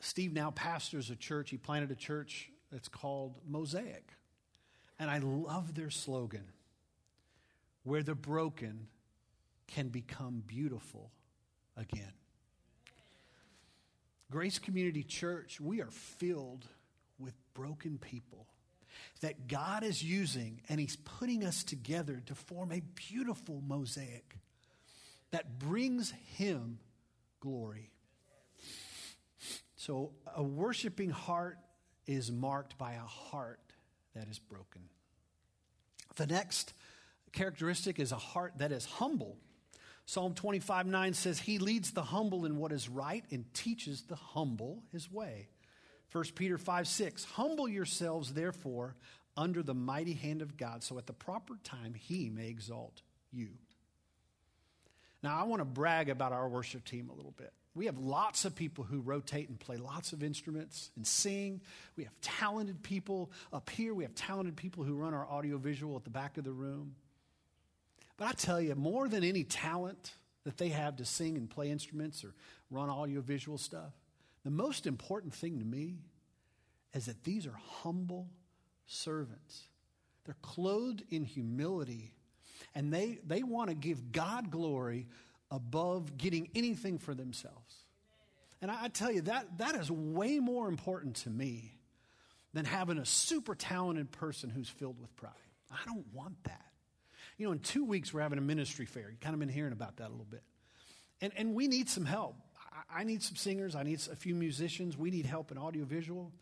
Steve 0.00 0.34
now 0.34 0.50
pastors 0.50 1.08
a 1.08 1.16
church. 1.16 1.48
He 1.48 1.56
planted 1.56 1.90
a 1.90 1.94
church 1.94 2.50
that's 2.70 2.88
called 2.88 3.38
Mosaic. 3.48 4.12
And 4.98 5.10
I 5.10 5.18
love 5.18 5.74
their 5.74 5.90
slogan 5.90 6.44
where 7.86 8.02
the 8.02 8.16
broken 8.16 8.88
can 9.68 9.88
become 9.90 10.42
beautiful 10.44 11.12
again. 11.76 12.12
Grace 14.28 14.58
Community 14.58 15.04
Church, 15.04 15.60
we 15.60 15.80
are 15.80 15.90
filled 15.92 16.66
with 17.20 17.32
broken 17.54 17.96
people 17.96 18.48
that 19.20 19.46
God 19.46 19.84
is 19.84 20.02
using 20.02 20.60
and 20.68 20.80
He's 20.80 20.96
putting 20.96 21.44
us 21.44 21.62
together 21.62 22.20
to 22.26 22.34
form 22.34 22.72
a 22.72 22.82
beautiful 23.08 23.62
mosaic 23.64 24.36
that 25.30 25.60
brings 25.60 26.12
Him 26.36 26.80
glory. 27.38 27.92
So, 29.76 30.10
a 30.34 30.42
worshiping 30.42 31.10
heart 31.10 31.58
is 32.04 32.32
marked 32.32 32.76
by 32.78 32.94
a 32.94 32.98
heart 32.98 33.60
that 34.16 34.26
is 34.28 34.40
broken. 34.40 34.82
The 36.16 36.26
next 36.26 36.72
characteristic 37.36 38.00
is 38.00 38.10
a 38.10 38.16
heart 38.16 38.54
that 38.56 38.72
is 38.72 38.84
humble. 38.84 39.36
Psalm 40.06 40.34
25 40.34 40.86
9 40.86 41.14
says, 41.14 41.38
He 41.38 41.58
leads 41.58 41.92
the 41.92 42.02
humble 42.02 42.46
in 42.46 42.56
what 42.56 42.72
is 42.72 42.88
right 42.88 43.24
and 43.30 43.52
teaches 43.54 44.02
the 44.02 44.16
humble 44.16 44.82
his 44.92 45.10
way. 45.10 45.48
1 46.12 46.24
Peter 46.34 46.58
5 46.58 46.88
6, 46.88 47.24
humble 47.24 47.68
yourselves, 47.68 48.32
therefore, 48.32 48.96
under 49.36 49.62
the 49.62 49.74
mighty 49.74 50.14
hand 50.14 50.42
of 50.42 50.56
God, 50.56 50.82
so 50.82 50.96
at 50.98 51.06
the 51.06 51.12
proper 51.12 51.54
time 51.62 51.94
he 51.94 52.30
may 52.30 52.48
exalt 52.48 53.02
you. 53.30 53.50
Now, 55.22 55.38
I 55.38 55.42
want 55.42 55.60
to 55.60 55.64
brag 55.64 56.08
about 56.08 56.32
our 56.32 56.48
worship 56.48 56.84
team 56.84 57.10
a 57.10 57.14
little 57.14 57.34
bit. 57.36 57.52
We 57.74 57.86
have 57.86 57.98
lots 57.98 58.46
of 58.46 58.54
people 58.54 58.84
who 58.84 59.00
rotate 59.00 59.50
and 59.50 59.60
play 59.60 59.76
lots 59.76 60.14
of 60.14 60.22
instruments 60.22 60.90
and 60.96 61.06
sing. 61.06 61.60
We 61.96 62.04
have 62.04 62.18
talented 62.22 62.82
people 62.82 63.30
up 63.52 63.68
here. 63.68 63.92
We 63.92 64.04
have 64.04 64.14
talented 64.14 64.56
people 64.56 64.84
who 64.84 64.94
run 64.94 65.12
our 65.12 65.26
audiovisual 65.28 65.96
at 65.96 66.04
the 66.04 66.10
back 66.10 66.38
of 66.38 66.44
the 66.44 66.52
room. 66.52 66.94
But 68.16 68.28
I 68.28 68.32
tell 68.32 68.60
you, 68.60 68.74
more 68.74 69.08
than 69.08 69.24
any 69.24 69.44
talent 69.44 70.12
that 70.44 70.56
they 70.56 70.68
have 70.70 70.96
to 70.96 71.04
sing 71.04 71.36
and 71.36 71.50
play 71.50 71.70
instruments 71.70 72.24
or 72.24 72.34
run 72.70 72.88
audiovisual 72.88 73.58
stuff, 73.58 73.92
the 74.44 74.50
most 74.50 74.86
important 74.86 75.34
thing 75.34 75.58
to 75.58 75.64
me 75.64 75.96
is 76.94 77.06
that 77.06 77.24
these 77.24 77.46
are 77.46 77.58
humble 77.82 78.28
servants. 78.86 79.68
They're 80.24 80.36
clothed 80.40 81.02
in 81.10 81.24
humility, 81.24 82.14
and 82.74 82.92
they, 82.92 83.18
they 83.26 83.42
want 83.42 83.68
to 83.70 83.74
give 83.74 84.12
God 84.12 84.50
glory 84.50 85.08
above 85.50 86.16
getting 86.16 86.48
anything 86.54 86.98
for 86.98 87.14
themselves. 87.14 87.74
And 88.62 88.70
I, 88.70 88.84
I 88.84 88.88
tell 88.88 89.12
you, 89.12 89.20
that, 89.22 89.58
that 89.58 89.74
is 89.74 89.90
way 89.90 90.38
more 90.38 90.68
important 90.68 91.16
to 91.16 91.30
me 91.30 91.78
than 92.54 92.64
having 92.64 92.98
a 92.98 93.04
super 93.04 93.54
talented 93.54 94.10
person 94.10 94.48
who's 94.48 94.68
filled 94.68 94.98
with 95.00 95.14
pride. 95.16 95.32
I 95.70 95.84
don't 95.84 96.06
want 96.14 96.42
that. 96.44 96.64
You 97.38 97.46
know, 97.46 97.52
in 97.52 97.58
two 97.58 97.84
weeks, 97.84 98.14
we're 98.14 98.22
having 98.22 98.38
a 98.38 98.42
ministry 98.42 98.86
fair. 98.86 99.10
You've 99.10 99.20
kind 99.20 99.34
of 99.34 99.40
been 99.40 99.48
hearing 99.48 99.72
about 99.72 99.98
that 99.98 100.08
a 100.08 100.10
little 100.10 100.26
bit. 100.28 100.42
And, 101.20 101.32
and 101.36 101.54
we 101.54 101.68
need 101.68 101.88
some 101.88 102.04
help. 102.04 102.36
I 102.94 103.04
need 103.04 103.22
some 103.22 103.36
singers. 103.36 103.74
I 103.74 103.82
need 103.82 104.00
a 104.10 104.16
few 104.16 104.34
musicians. 104.34 104.96
We 104.96 105.10
need 105.10 105.26
help 105.26 105.50
in 105.50 105.58
audiovisual. 105.58 106.32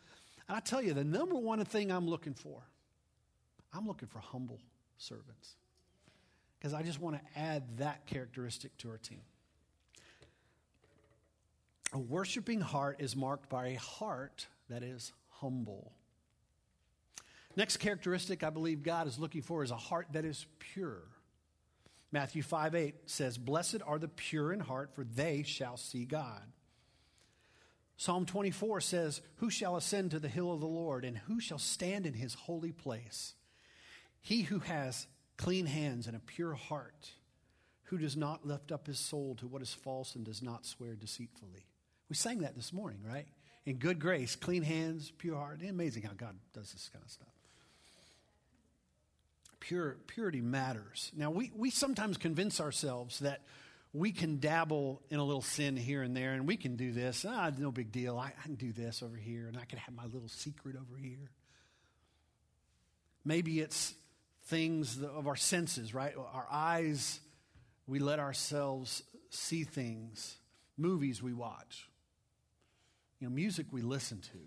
And 0.49 0.57
I 0.57 0.61
tell 0.61 0.83
you, 0.83 0.95
the 0.95 1.05
number 1.05 1.37
one 1.37 1.65
thing 1.65 1.91
I'm 1.91 2.09
looking 2.09 2.35
for, 2.35 2.63
I'm 3.73 3.87
looking 3.87 4.09
for 4.09 4.19
humble 4.19 4.61
servants. 4.99 5.57
Because 6.59 6.75
I 6.75 6.83
just 6.83 7.01
want 7.01 7.17
to 7.17 7.39
add 7.39 7.79
that 7.79 8.07
characteristic 8.07 8.77
to 8.79 8.91
our 8.91 8.99
team. 8.99 9.21
A 11.93 11.99
worshiping 11.99 12.61
heart 12.61 12.97
is 13.01 13.15
marked 13.15 13.49
by 13.49 13.69
a 13.69 13.79
heart 13.79 14.47
that 14.69 14.83
is 14.83 15.13
humble. 15.29 15.93
Next 17.57 17.77
characteristic 17.77 18.43
I 18.43 18.51
believe 18.51 18.83
God 18.83 19.07
is 19.07 19.19
looking 19.19 19.43
for 19.43 19.63
is 19.63 19.71
a 19.71 19.77
heart 19.77 20.09
that 20.13 20.25
is 20.25 20.47
pure. 20.59 21.03
Matthew 22.11 22.43
5 22.43 22.75
8 22.75 22.95
says, 23.07 23.39
Blessed 23.39 23.79
are 23.87 23.99
the 23.99 24.09
pure 24.09 24.53
in 24.53 24.61
heart, 24.61 24.95
for 24.95 25.05
they 25.05 25.43
shall 25.43 25.77
see 25.77 26.05
God. 26.05 26.43
Psalm 27.97 28.27
24 28.27 28.81
says, 28.81 29.21
Who 29.37 29.51
shall 29.51 29.77
ascend 29.77 30.11
to 30.11 30.19
the 30.19 30.29
hill 30.29 30.53
of 30.53 30.61
the 30.61 30.67
Lord, 30.67 31.05
and 31.05 31.19
who 31.19 31.41
shall 31.41 31.59
stand 31.59 32.07
in 32.07 32.15
his 32.15 32.35
holy 32.35 32.73
place? 32.73 33.35
He 34.21 34.43
who 34.43 34.61
has 34.61 35.07
clean 35.37 35.67
hands 35.67 36.07
and 36.07 36.17
a 36.17 36.21
pure 36.21 36.55
heart, 36.55 37.11
who 37.85 37.99
does 37.99 38.17
not 38.17 38.47
lift 38.47 38.73
up 38.73 38.87
his 38.87 38.99
soul 38.99 39.37
to 39.37 39.47
what 39.47 39.63
is 39.63 39.73
false 39.73 40.15
and 40.15 40.25
does 40.25 40.43
not 40.43 40.67
swear 40.67 40.95
deceitfully. 40.95 41.67
We 42.09 42.17
sang 42.17 42.41
that 42.41 42.57
this 42.57 42.73
morning, 42.73 43.01
right? 43.05 43.27
In 43.67 43.77
good 43.77 43.99
grace, 43.99 44.37
clean 44.37 44.63
hands, 44.63 45.13
pure 45.19 45.37
heart. 45.37 45.61
Amazing 45.69 46.03
how 46.03 46.13
God 46.13 46.37
does 46.53 46.73
this 46.73 46.89
kind 46.93 47.05
of 47.05 47.11
stuff 47.11 47.34
pure, 49.65 49.97
purity 50.07 50.43
matters. 50.43 51.11
Now, 51.17 51.31
we, 51.31 51.51
we 51.57 51.71
sometimes 51.71 52.19
convince 52.19 52.61
ourselves 52.61 53.21
that 53.21 53.41
we 53.95 54.13
can 54.13 54.39
dabble 54.39 55.01
in 55.09 55.19
a 55.19 55.25
little 55.25 55.43
sin 55.43 55.77
here 55.77 56.03
and 56.03 56.15
there, 56.15 56.33
and 56.33 56.47
we 56.47 56.57
can 56.57 56.77
do 56.77 56.93
this. 56.93 57.25
Ah, 57.27 57.51
no 57.57 57.71
big 57.71 57.91
deal. 57.91 58.19
I, 58.19 58.27
I 58.39 58.43
can 58.43 58.57
do 58.57 58.73
this 58.73 59.03
over 59.03 59.17
here, 59.17 59.47
and 59.49 59.57
I 59.57 59.65
can 59.65 59.79
have 59.79 59.95
my 59.95 60.05
little 60.05 60.29
secret 60.29 60.77
over 60.77 60.99
here. 61.01 61.31
Maybe 63.25 63.61
it's 63.61 63.95
things 64.47 65.03
of 65.03 65.27
our 65.27 65.37
senses, 65.37 65.95
right? 65.95 66.15
Our 66.17 66.47
eyes, 66.51 67.21
we 67.87 68.01
let 68.01 68.19
ourselves 68.19 69.03
see 69.31 69.65
things, 69.65 70.37
movies 70.77 71.23
we 71.23 71.33
watch, 71.33 71.89
you 73.19 73.29
know, 73.29 73.35
music 73.35 73.67
we 73.71 73.81
listen 73.81 74.21
to. 74.21 74.39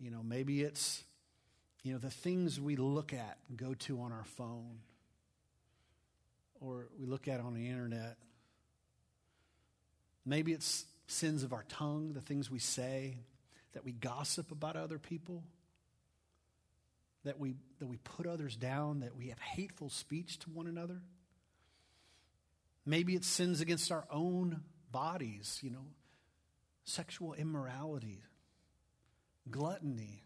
You 0.00 0.10
know, 0.10 0.22
maybe 0.22 0.62
it's 0.62 1.04
you 1.82 1.92
know, 1.92 1.98
the 1.98 2.10
things 2.10 2.60
we 2.60 2.76
look 2.76 3.12
at 3.12 3.38
go 3.56 3.74
to 3.74 4.00
on 4.00 4.12
our 4.12 4.24
phone 4.24 4.78
or 6.60 6.88
we 6.98 7.06
look 7.06 7.26
at 7.26 7.40
on 7.40 7.54
the 7.54 7.68
internet. 7.68 8.16
Maybe 10.24 10.52
it's 10.52 10.86
sins 11.08 11.42
of 11.42 11.52
our 11.52 11.64
tongue, 11.68 12.12
the 12.12 12.20
things 12.20 12.50
we 12.50 12.60
say, 12.60 13.18
that 13.72 13.84
we 13.84 13.92
gossip 13.92 14.52
about 14.52 14.76
other 14.76 14.98
people, 14.98 15.42
that 17.24 17.40
we, 17.40 17.54
that 17.80 17.86
we 17.86 17.96
put 17.96 18.26
others 18.26 18.54
down, 18.54 19.00
that 19.00 19.16
we 19.16 19.28
have 19.28 19.40
hateful 19.40 19.90
speech 19.90 20.38
to 20.40 20.50
one 20.50 20.68
another. 20.68 21.02
Maybe 22.86 23.14
it's 23.14 23.26
sins 23.26 23.60
against 23.60 23.90
our 23.90 24.04
own 24.10 24.62
bodies, 24.90 25.58
you 25.62 25.70
know, 25.70 25.86
sexual 26.84 27.34
immorality, 27.34 28.22
gluttony, 29.50 30.22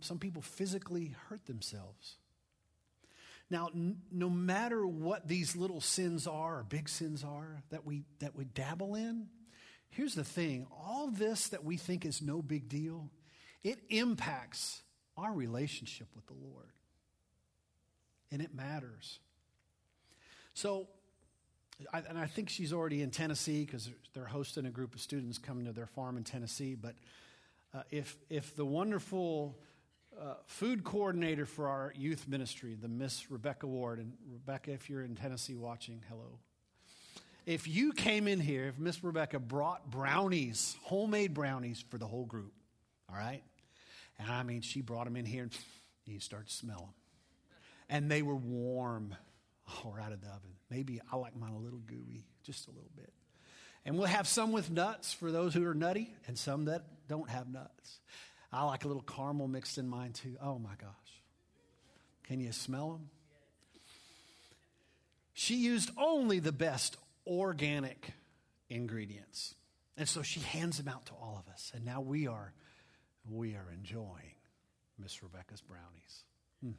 some 0.00 0.18
people 0.18 0.42
physically 0.42 1.14
hurt 1.28 1.46
themselves. 1.46 2.16
Now, 3.50 3.68
n- 3.74 4.02
no 4.10 4.30
matter 4.30 4.86
what 4.86 5.28
these 5.28 5.56
little 5.56 5.80
sins 5.80 6.26
are 6.26 6.60
or 6.60 6.64
big 6.64 6.88
sins 6.88 7.22
are 7.24 7.62
that 7.70 7.84
we, 7.86 8.04
that 8.20 8.34
we 8.34 8.44
dabble 8.44 8.94
in, 8.94 9.28
here's 9.90 10.14
the 10.14 10.24
thing 10.24 10.66
all 10.70 11.08
this 11.08 11.48
that 11.48 11.64
we 11.64 11.76
think 11.76 12.04
is 12.06 12.22
no 12.22 12.40
big 12.42 12.68
deal, 12.68 13.10
it 13.62 13.78
impacts 13.90 14.82
our 15.16 15.32
relationship 15.32 16.08
with 16.14 16.26
the 16.26 16.34
Lord. 16.34 16.72
and 18.32 18.40
it 18.40 18.54
matters. 18.54 19.18
So, 20.54 20.88
I, 21.92 21.98
and 22.08 22.18
I 22.18 22.26
think 22.26 22.48
she's 22.48 22.72
already 22.72 23.02
in 23.02 23.10
Tennessee 23.10 23.64
because 23.64 23.90
they're 24.14 24.24
hosting 24.24 24.66
a 24.66 24.70
group 24.70 24.94
of 24.94 25.00
students 25.00 25.38
coming 25.38 25.66
to 25.66 25.72
their 25.72 25.86
farm 25.86 26.16
in 26.16 26.24
Tennessee. 26.24 26.74
But 26.74 26.94
uh, 27.74 27.82
if, 27.90 28.16
if 28.28 28.54
the 28.56 28.64
wonderful 28.64 29.58
uh, 30.20 30.34
food 30.46 30.84
coordinator 30.84 31.46
for 31.46 31.68
our 31.68 31.92
youth 31.96 32.28
ministry, 32.28 32.76
the 32.80 32.88
Miss 32.88 33.30
Rebecca 33.30 33.66
Ward, 33.66 33.98
and 33.98 34.12
Rebecca, 34.30 34.72
if 34.72 34.90
you're 34.90 35.02
in 35.02 35.14
Tennessee 35.14 35.56
watching, 35.56 36.02
hello. 36.08 36.38
If 37.44 37.66
you 37.66 37.92
came 37.92 38.28
in 38.28 38.38
here, 38.38 38.66
if 38.66 38.78
Miss 38.78 39.02
Rebecca 39.02 39.38
brought 39.38 39.90
brownies, 39.90 40.76
homemade 40.82 41.34
brownies 41.34 41.84
for 41.90 41.98
the 41.98 42.06
whole 42.06 42.26
group, 42.26 42.52
all 43.10 43.16
right? 43.16 43.42
And 44.18 44.30
I 44.30 44.42
mean, 44.42 44.60
she 44.60 44.80
brought 44.80 45.04
them 45.04 45.16
in 45.16 45.24
here 45.24 45.44
and 45.44 45.52
you 46.06 46.20
start 46.20 46.46
to 46.46 46.52
smell 46.52 46.78
them. 46.78 46.94
And 47.88 48.10
they 48.10 48.22
were 48.22 48.36
warm. 48.36 49.14
Right 49.84 50.04
out 50.04 50.12
of 50.12 50.20
the 50.20 50.26
oven. 50.26 50.50
Maybe 50.70 51.00
I 51.10 51.16
like 51.16 51.34
mine 51.36 51.52
a 51.52 51.58
little 51.58 51.78
gooey, 51.78 52.26
just 52.42 52.66
a 52.68 52.70
little 52.70 52.90
bit. 52.94 53.12
And 53.84 53.96
we'll 53.96 54.06
have 54.06 54.28
some 54.28 54.52
with 54.52 54.70
nuts 54.70 55.12
for 55.12 55.32
those 55.32 55.54
who 55.54 55.66
are 55.66 55.74
nutty 55.74 56.14
and 56.26 56.38
some 56.38 56.66
that 56.66 56.84
don't 57.12 57.28
have 57.28 57.46
nuts. 57.46 58.00
I 58.50 58.64
like 58.64 58.86
a 58.86 58.88
little 58.88 59.02
caramel 59.02 59.46
mixed 59.46 59.76
in 59.76 59.86
mine 59.86 60.14
too. 60.14 60.36
Oh 60.42 60.58
my 60.58 60.74
gosh. 60.80 60.88
Can 62.24 62.40
you 62.40 62.52
smell 62.52 62.92
them? 62.92 63.10
She 65.34 65.56
used 65.56 65.90
only 65.98 66.38
the 66.38 66.52
best 66.52 66.96
organic 67.26 68.12
ingredients. 68.70 69.54
And 69.98 70.08
so 70.08 70.22
she 70.22 70.40
hands 70.40 70.78
them 70.78 70.88
out 70.88 71.04
to 71.06 71.12
all 71.12 71.38
of 71.38 71.52
us. 71.52 71.70
And 71.74 71.84
now 71.84 72.00
we 72.00 72.26
are 72.26 72.54
we 73.30 73.56
are 73.56 73.70
enjoying 73.74 74.36
Miss 74.98 75.22
Rebecca's 75.22 75.60
brownies. 75.60 76.24
Hmm. 76.64 76.70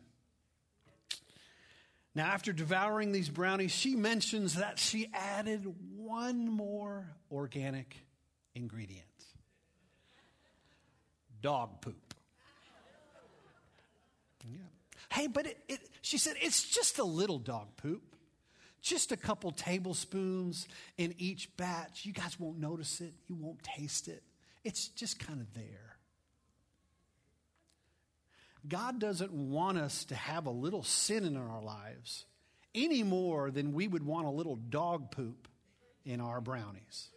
Now, 2.15 2.25
after 2.25 2.53
devouring 2.53 3.11
these 3.11 3.29
brownies, 3.29 3.71
she 3.71 3.95
mentions 3.95 4.55
that 4.55 4.79
she 4.79 5.09
added 5.13 5.71
one 5.95 6.49
more 6.49 7.07
organic 7.31 7.95
ingredient 8.55 9.05
dog 11.43 11.81
poop. 11.81 12.15
Yeah. 14.51 14.57
Hey, 15.11 15.27
but 15.27 15.45
it, 15.45 15.57
it, 15.67 15.79
she 16.01 16.17
said 16.17 16.35
it's 16.41 16.67
just 16.67 16.97
a 16.97 17.03
little 17.03 17.37
dog 17.37 17.67
poop. 17.77 18.01
Just 18.81 19.11
a 19.11 19.17
couple 19.17 19.51
tablespoons 19.51 20.67
in 20.97 21.13
each 21.17 21.55
batch. 21.55 22.05
You 22.05 22.11
guys 22.11 22.37
won't 22.39 22.57
notice 22.57 22.99
it, 22.99 23.13
you 23.27 23.35
won't 23.35 23.61
taste 23.63 24.07
it. 24.07 24.23
It's 24.63 24.87
just 24.87 25.19
kind 25.19 25.39
of 25.39 25.53
there. 25.53 25.97
God 28.67 28.99
doesn't 28.99 29.31
want 29.31 29.77
us 29.77 30.05
to 30.05 30.15
have 30.15 30.45
a 30.45 30.51
little 30.51 30.83
sin 30.83 31.25
in 31.25 31.37
our 31.37 31.61
lives 31.61 32.25
any 32.73 33.03
more 33.03 33.51
than 33.51 33.73
we 33.73 33.87
would 33.87 34.03
want 34.03 34.25
a 34.25 34.31
little 34.31 34.55
dog 34.55 35.11
poop 35.11 35.47
in 36.05 36.19
our 36.19 36.41
brownies. 36.41 37.09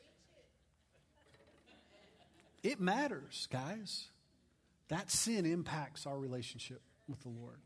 It 2.63 2.81
matters, 2.81 3.49
guys. 3.51 4.09
That 4.89 5.11
sin 5.11 5.47
impacts 5.47 6.07
our 6.07 6.19
relationship 6.19 6.81
with 7.09 7.23
the 7.23 7.29
Lord. 7.29 7.59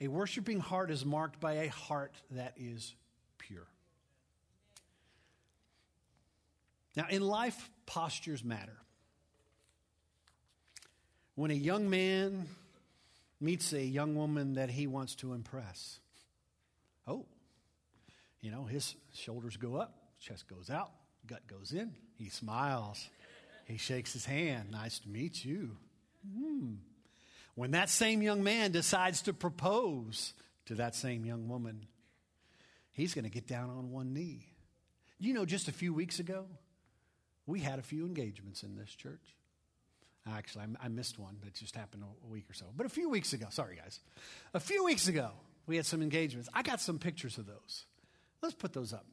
A 0.00 0.08
worshiping 0.08 0.60
heart 0.60 0.90
is 0.90 1.04
marked 1.04 1.40
by 1.40 1.54
a 1.54 1.68
heart 1.68 2.14
that 2.32 2.54
is 2.56 2.94
pure. 3.38 3.66
Now, 6.96 7.06
in 7.10 7.22
life, 7.22 7.70
postures 7.84 8.42
matter. 8.42 8.76
When 11.34 11.50
a 11.50 11.54
young 11.54 11.90
man 11.90 12.48
meets 13.40 13.72
a 13.74 13.82
young 13.82 14.16
woman 14.16 14.54
that 14.54 14.70
he 14.70 14.86
wants 14.86 15.14
to 15.16 15.34
impress, 15.34 16.00
oh, 17.06 17.26
you 18.40 18.50
know, 18.50 18.64
his 18.64 18.96
shoulders 19.12 19.56
go 19.58 19.76
up, 19.76 19.94
chest 20.18 20.48
goes 20.48 20.70
out, 20.70 20.90
gut 21.26 21.46
goes 21.46 21.72
in, 21.72 21.92
he 22.16 22.30
smiles, 22.30 23.08
he 23.66 23.76
shakes 23.76 24.12
his 24.12 24.24
hand. 24.24 24.70
Nice 24.70 25.00
to 25.00 25.08
meet 25.08 25.44
you. 25.44 25.76
Hmm. 26.24 26.74
When 27.54 27.72
that 27.72 27.90
same 27.90 28.22
young 28.22 28.42
man 28.42 28.70
decides 28.70 29.22
to 29.22 29.32
propose 29.32 30.34
to 30.66 30.76
that 30.76 30.94
same 30.94 31.24
young 31.24 31.48
woman, 31.48 31.86
he's 32.92 33.12
going 33.12 33.24
to 33.24 33.30
get 33.30 33.46
down 33.46 33.70
on 33.70 33.90
one 33.90 34.12
knee. 34.12 34.46
You 35.18 35.34
know, 35.34 35.44
just 35.44 35.68
a 35.68 35.72
few 35.72 35.92
weeks 35.92 36.20
ago, 36.20 36.46
we 37.46 37.60
had 37.60 37.78
a 37.78 37.82
few 37.82 38.06
engagements 38.06 38.62
in 38.62 38.76
this 38.76 38.90
church. 38.90 39.34
Actually, 40.28 40.64
I, 40.82 40.88
missed 40.88 41.18
one 41.18 41.36
that 41.44 41.54
just 41.54 41.76
happened 41.76 42.02
a 42.02 42.26
week 42.26 42.50
or 42.50 42.54
so. 42.54 42.66
But 42.76 42.86
a 42.86 42.88
few 42.88 43.08
weeks 43.08 43.32
ago, 43.32 43.46
sorry 43.50 43.76
guys, 43.76 44.00
a 44.54 44.60
few 44.60 44.84
weeks 44.84 45.06
ago, 45.06 45.30
we 45.66 45.76
had 45.76 45.86
some 45.86 46.02
engagements. 46.02 46.48
I 46.52 46.62
got 46.62 46.80
some 46.80 46.98
pictures 46.98 47.38
of 47.38 47.46
those. 47.46 47.84
Let's 48.42 48.54
put 48.54 48.72
those 48.72 48.92
up. 48.92 49.06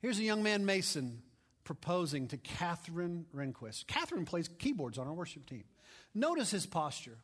Here's 0.00 0.18
a 0.18 0.22
young 0.22 0.42
man, 0.42 0.66
Mason, 0.66 1.22
proposing 1.68 2.28
to 2.28 2.38
Catherine 2.38 3.26
Renquist. 3.36 3.86
Catherine 3.86 4.24
plays 4.24 4.48
keyboards 4.48 4.96
on 4.96 5.06
our 5.06 5.12
worship 5.12 5.44
team. 5.44 5.64
Notice 6.14 6.50
his 6.50 6.64
posture. 6.64 7.18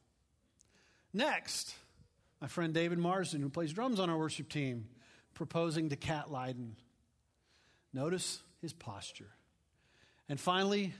Next, 1.14 1.74
my 2.42 2.48
friend 2.48 2.74
David 2.74 2.98
Marsden, 2.98 3.40
who 3.40 3.48
plays 3.48 3.72
drums 3.72 3.98
on 3.98 4.11
our 4.11 4.18
worship 4.18 4.50
team, 4.50 4.88
proposing 5.33 5.88
to 5.88 5.96
Kat 5.96 6.30
Leiden. 6.30 6.76
Notice 7.94 8.42
his 8.61 8.74
posture. 8.74 9.30
And 10.28 10.38
finally, 10.38 10.92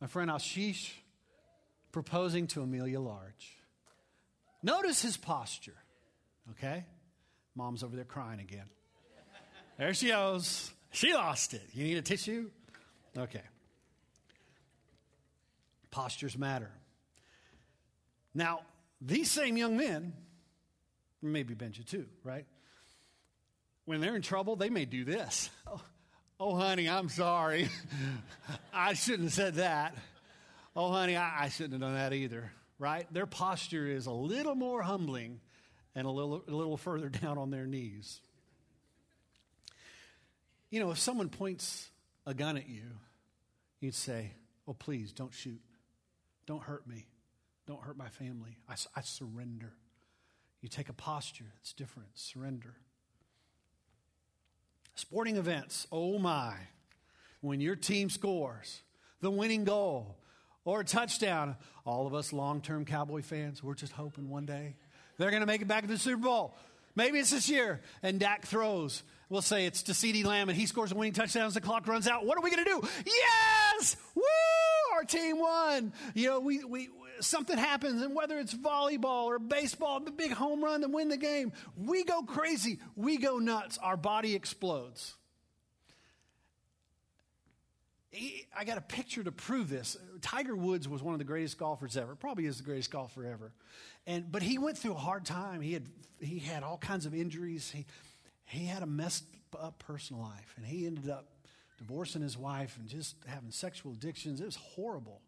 my 0.00 0.06
friend 0.06 0.30
Ashish 0.30 0.90
proposing 1.92 2.46
to 2.46 2.62
Amelia 2.62 2.98
Large. 2.98 3.58
Notice 4.62 5.02
his 5.02 5.18
posture, 5.18 5.76
okay? 6.52 6.86
Mom's 7.54 7.82
over 7.82 7.94
there 7.94 8.06
crying 8.06 8.40
again. 8.40 8.70
There 9.76 9.92
she 9.92 10.08
goes. 10.08 10.72
She 10.92 11.12
lost 11.12 11.52
it. 11.52 11.62
You 11.74 11.84
need 11.84 11.98
a 11.98 12.02
tissue? 12.02 12.50
Okay. 13.16 13.42
Postures 15.90 16.38
matter. 16.38 16.70
Now, 18.34 18.60
these 19.00 19.30
same 19.30 19.56
young 19.56 19.76
men, 19.76 20.12
maybe 21.20 21.54
Benja 21.54 21.84
too, 21.84 22.06
right? 22.22 22.46
When 23.86 24.00
they're 24.00 24.14
in 24.14 24.22
trouble, 24.22 24.56
they 24.56 24.70
may 24.70 24.84
do 24.84 25.04
this. 25.04 25.50
Oh, 25.66 25.80
Oh, 26.42 26.56
honey, 26.56 26.88
I'm 26.88 27.10
sorry. 27.10 27.68
I 28.72 28.94
shouldn't 28.94 29.24
have 29.24 29.32
said 29.34 29.54
that. 29.56 29.94
Oh, 30.74 30.90
honey, 30.90 31.14
I, 31.14 31.44
I, 31.44 31.48
shouldn't 31.50 31.74
have 31.74 31.82
done 31.82 31.94
that 31.94 32.14
either, 32.14 32.50
right? 32.78 33.06
Their 33.12 33.26
posture 33.26 33.86
is 33.86 34.06
a 34.06 34.10
little 34.10 34.54
more 34.54 34.80
humbling 34.80 35.40
and 35.94 36.06
a 36.06 36.10
little, 36.10 36.42
a 36.48 36.50
little 36.50 36.78
further 36.78 37.08
down 37.22 37.36
on 37.36 37.50
their 37.50 37.66
knees. 37.66 38.22
You 40.70 40.80
know, 40.80 40.92
if 40.92 40.98
someone 40.98 41.28
points 41.28 41.90
a 42.26 42.34
gun 42.34 42.56
at 42.56 42.68
you, 42.68 42.82
you'd 43.80 43.94
say, 43.94 44.32
Oh, 44.66 44.72
please, 44.72 45.12
don't 45.12 45.34
shoot. 45.34 45.60
Don't 46.46 46.62
hurt 46.62 46.86
me. 46.86 47.06
Don't 47.66 47.82
hurt 47.82 47.96
my 47.96 48.08
family. 48.08 48.58
I, 48.68 48.74
I 48.94 49.00
surrender. 49.00 49.72
You 50.60 50.68
take 50.68 50.88
a 50.88 50.92
posture 50.92 51.46
that's 51.56 51.72
different. 51.72 52.10
Surrender. 52.14 52.74
Sporting 54.94 55.36
events, 55.36 55.86
oh 55.90 56.18
my. 56.18 56.54
When 57.40 57.60
your 57.60 57.74
team 57.74 58.10
scores 58.10 58.82
the 59.20 59.30
winning 59.30 59.64
goal 59.64 60.18
or 60.64 60.80
a 60.80 60.84
touchdown, 60.84 61.56
all 61.86 62.06
of 62.06 62.14
us 62.14 62.32
long 62.32 62.60
term 62.60 62.84
Cowboy 62.84 63.22
fans, 63.22 63.62
we're 63.62 63.74
just 63.74 63.92
hoping 63.92 64.28
one 64.28 64.46
day 64.46 64.76
they're 65.16 65.30
going 65.30 65.40
to 65.40 65.46
make 65.46 65.62
it 65.62 65.68
back 65.68 65.82
to 65.82 65.88
the 65.88 65.98
Super 65.98 66.22
Bowl. 66.22 66.56
Maybe 66.94 67.18
it's 67.18 67.30
this 67.30 67.48
year. 67.48 67.80
And 68.02 68.20
Dak 68.20 68.46
throws. 68.46 69.02
We'll 69.30 69.42
say 69.42 69.64
it's 69.66 69.84
to 69.84 69.92
CeeDee 69.92 70.24
Lamb 70.24 70.48
and 70.48 70.58
he 70.58 70.66
scores 70.66 70.90
a 70.90 70.96
winning 70.96 71.12
touchdown 71.12 71.46
as 71.46 71.54
the 71.54 71.60
clock 71.60 71.86
runs 71.86 72.08
out. 72.08 72.26
What 72.26 72.36
are 72.36 72.42
we 72.42 72.50
going 72.50 72.64
to 72.64 72.70
do? 72.70 72.88
Yes! 73.06 73.96
Woo! 74.14 74.22
Our 74.94 75.04
team 75.04 75.38
won. 75.38 75.92
You 76.14 76.30
know, 76.30 76.40
we, 76.40 76.64
we, 76.64 76.88
something 77.20 77.56
happens, 77.56 78.02
and 78.02 78.14
whether 78.14 78.38
it's 78.38 78.52
volleyball 78.52 79.26
or 79.26 79.38
baseball, 79.38 80.00
the 80.00 80.10
big 80.10 80.32
home 80.32 80.62
run 80.64 80.80
to 80.82 80.88
win 80.88 81.08
the 81.08 81.16
game, 81.16 81.52
we 81.76 82.02
go 82.02 82.22
crazy. 82.22 82.80
We 82.96 83.18
go 83.18 83.38
nuts. 83.38 83.78
Our 83.78 83.96
body 83.96 84.34
explodes. 84.34 85.14
I 88.58 88.64
got 88.64 88.76
a 88.76 88.82
picture 88.82 89.22
to 89.22 89.30
prove 89.30 89.70
this. 89.70 89.96
Tiger 90.20 90.56
Woods 90.56 90.88
was 90.88 91.00
one 91.00 91.14
of 91.14 91.18
the 91.18 91.24
greatest 91.24 91.56
golfers 91.56 91.96
ever. 91.96 92.16
Probably 92.16 92.46
is 92.46 92.58
the 92.58 92.64
greatest 92.64 92.90
golfer 92.90 93.24
ever. 93.24 93.52
And 94.08 94.32
but 94.32 94.42
he 94.42 94.58
went 94.58 94.76
through 94.76 94.94
a 94.94 94.98
hard 94.98 95.24
time. 95.24 95.60
He 95.60 95.72
had 95.72 95.86
he 96.18 96.40
had 96.40 96.64
all 96.64 96.76
kinds 96.76 97.06
of 97.06 97.14
injuries. 97.14 97.70
He 97.70 97.86
he 98.50 98.66
had 98.66 98.82
a 98.82 98.86
messed 98.86 99.24
up 99.58 99.78
personal 99.78 100.22
life, 100.22 100.54
and 100.56 100.66
he 100.66 100.86
ended 100.86 101.08
up 101.08 101.26
divorcing 101.78 102.22
his 102.22 102.36
wife 102.36 102.76
and 102.78 102.88
just 102.88 103.16
having 103.26 103.50
sexual 103.50 103.92
addictions. 103.92 104.40
It 104.40 104.44
was 104.44 104.56
horrible. 104.56 105.22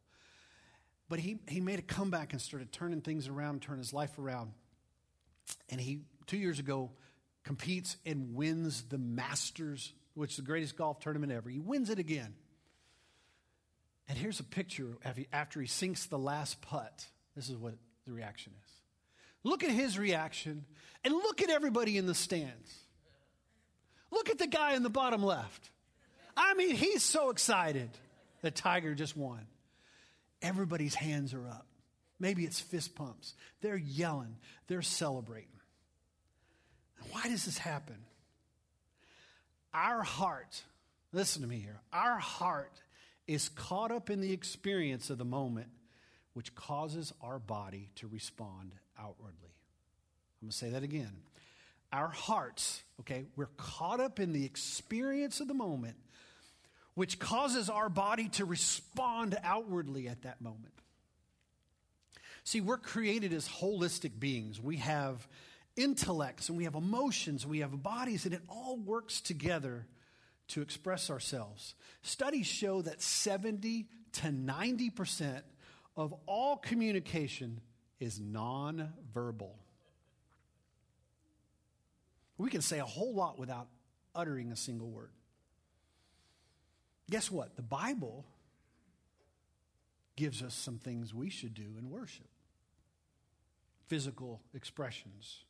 But 1.08 1.18
he, 1.18 1.38
he 1.48 1.60
made 1.60 1.78
a 1.78 1.82
comeback 1.82 2.32
and 2.32 2.40
started 2.40 2.72
turning 2.72 3.00
things 3.00 3.28
around, 3.28 3.62
turn 3.62 3.78
his 3.78 3.92
life 3.92 4.18
around. 4.18 4.52
And 5.68 5.80
he, 5.80 6.02
two 6.26 6.36
years 6.36 6.58
ago, 6.58 6.90
competes 7.44 7.96
and 8.06 8.34
wins 8.34 8.82
the 8.82 8.98
Masters, 8.98 9.92
which 10.14 10.32
is 10.32 10.36
the 10.36 10.42
greatest 10.42 10.76
golf 10.76 11.00
tournament 11.00 11.32
ever. 11.32 11.48
He 11.48 11.58
wins 11.58 11.90
it 11.90 11.98
again. 11.98 12.34
And 14.08 14.18
here's 14.18 14.40
a 14.40 14.44
picture 14.44 14.98
after 15.32 15.60
he 15.60 15.66
sinks 15.66 16.06
the 16.06 16.18
last 16.18 16.60
putt. 16.60 17.06
This 17.34 17.48
is 17.48 17.56
what 17.56 17.74
the 18.06 18.12
reaction 18.12 18.52
is. 18.62 18.72
Look 19.44 19.64
at 19.64 19.70
his 19.70 19.98
reaction 19.98 20.64
and 21.04 21.14
look 21.14 21.42
at 21.42 21.50
everybody 21.50 21.98
in 21.98 22.06
the 22.06 22.14
stands. 22.14 22.81
Look 24.12 24.30
at 24.30 24.38
the 24.38 24.46
guy 24.46 24.74
in 24.74 24.82
the 24.82 24.90
bottom 24.90 25.22
left. 25.22 25.70
I 26.36 26.54
mean, 26.54 26.76
he's 26.76 27.02
so 27.02 27.30
excited 27.30 27.90
that 28.42 28.54
Tiger 28.54 28.94
just 28.94 29.16
won. 29.16 29.46
Everybody's 30.42 30.94
hands 30.94 31.34
are 31.34 31.48
up. 31.48 31.66
Maybe 32.20 32.44
it's 32.44 32.60
fist 32.60 32.94
pumps. 32.94 33.34
They're 33.62 33.76
yelling, 33.76 34.36
they're 34.68 34.82
celebrating. 34.82 35.48
Why 37.10 37.22
does 37.28 37.44
this 37.44 37.58
happen? 37.58 37.96
Our 39.74 40.02
heart, 40.02 40.62
listen 41.12 41.42
to 41.42 41.48
me 41.48 41.58
here, 41.58 41.80
our 41.92 42.18
heart 42.18 42.80
is 43.26 43.48
caught 43.48 43.90
up 43.90 44.10
in 44.10 44.20
the 44.20 44.32
experience 44.32 45.10
of 45.10 45.18
the 45.18 45.24
moment, 45.24 45.68
which 46.34 46.54
causes 46.54 47.12
our 47.22 47.38
body 47.38 47.88
to 47.96 48.06
respond 48.06 48.72
outwardly. 48.98 49.32
I'm 50.40 50.46
going 50.46 50.50
to 50.50 50.56
say 50.56 50.70
that 50.70 50.82
again. 50.82 51.12
Our 51.92 52.08
hearts, 52.08 52.82
okay, 53.00 53.26
we're 53.36 53.50
caught 53.56 54.00
up 54.00 54.18
in 54.18 54.32
the 54.32 54.44
experience 54.44 55.40
of 55.40 55.48
the 55.48 55.54
moment, 55.54 55.96
which 56.94 57.18
causes 57.18 57.68
our 57.68 57.88
body 57.88 58.28
to 58.30 58.44
respond 58.44 59.38
outwardly 59.42 60.08
at 60.08 60.22
that 60.22 60.40
moment. 60.40 60.72
See, 62.44 62.60
we're 62.60 62.78
created 62.78 63.32
as 63.32 63.46
holistic 63.46 64.18
beings. 64.18 64.60
We 64.60 64.78
have 64.78 65.28
intellects 65.76 66.48
and 66.48 66.58
we 66.58 66.64
have 66.64 66.74
emotions, 66.74 67.46
we 67.46 67.60
have 67.60 67.82
bodies, 67.82 68.24
and 68.24 68.34
it 68.34 68.42
all 68.48 68.76
works 68.76 69.20
together 69.20 69.86
to 70.48 70.60
express 70.60 71.08
ourselves. 71.08 71.74
Studies 72.02 72.46
show 72.46 72.82
that 72.82 73.00
70 73.00 73.86
to 74.12 74.26
90% 74.28 75.42
of 75.96 76.14
all 76.26 76.56
communication 76.56 77.60
is 78.00 78.18
nonverbal. 78.18 79.52
We 82.42 82.50
can 82.50 82.60
say 82.60 82.80
a 82.80 82.84
whole 82.84 83.14
lot 83.14 83.38
without 83.38 83.68
uttering 84.16 84.50
a 84.50 84.56
single 84.56 84.90
word. 84.90 85.12
Guess 87.08 87.30
what? 87.30 87.54
The 87.54 87.62
Bible 87.62 88.24
gives 90.16 90.42
us 90.42 90.52
some 90.52 90.78
things 90.78 91.14
we 91.14 91.30
should 91.30 91.54
do 91.54 91.76
in 91.78 91.88
worship 91.88 92.26
physical 93.86 94.40
expressions. 94.54 95.44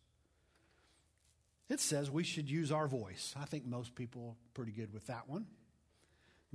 It 1.70 1.80
says 1.80 2.10
we 2.10 2.24
should 2.24 2.50
use 2.50 2.72
our 2.72 2.88
voice. 2.88 3.34
I 3.40 3.44
think 3.46 3.64
most 3.64 3.94
people 3.94 4.36
are 4.36 4.52
pretty 4.52 4.72
good 4.72 4.92
with 4.92 5.06
that 5.06 5.28
one. 5.28 5.46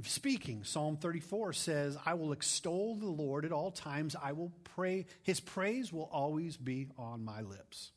Speaking, 0.03 0.63
Psalm 0.63 0.97
34 0.97 1.53
says, 1.53 1.97
I 2.05 2.13
will 2.13 2.33
extol 2.33 2.95
the 2.95 3.07
Lord 3.07 3.45
at 3.45 3.51
all 3.51 3.71
times. 3.71 4.15
I 4.21 4.33
will 4.33 4.51
pray. 4.75 5.07
His 5.23 5.39
praise 5.39 5.91
will 5.91 6.09
always 6.11 6.57
be 6.57 6.89
on 6.97 7.25
my 7.25 7.41
lips. 7.41 7.91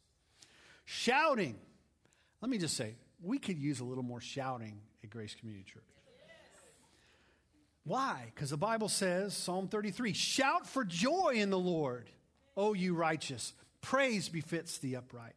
Shouting. 0.87 1.59
Let 2.41 2.51
me 2.51 2.59
just 2.59 2.77
say, 2.77 2.95
we 3.23 3.39
could 3.39 3.59
use 3.59 3.81
a 3.81 3.85
little 3.85 4.03
more 4.03 4.21
shouting 4.21 4.81
at 5.05 5.11
Grace 5.11 5.35
Community 5.35 5.65
Church. 5.71 5.83
Why? 7.85 8.31
Because 8.35 8.51
the 8.51 8.57
Bible 8.57 8.89
says, 8.89 9.35
Psalm 9.35 9.69
33, 9.69 10.13
shout 10.13 10.67
for 10.67 10.85
joy 10.85 11.33
in 11.35 11.51
the 11.51 11.59
Lord, 11.59 12.11
O 12.57 12.75
you 12.75 12.95
righteous. 12.95 13.53
Praise 13.81 14.29
befits 14.29 14.79
the 14.79 14.97
upright. 14.97 15.35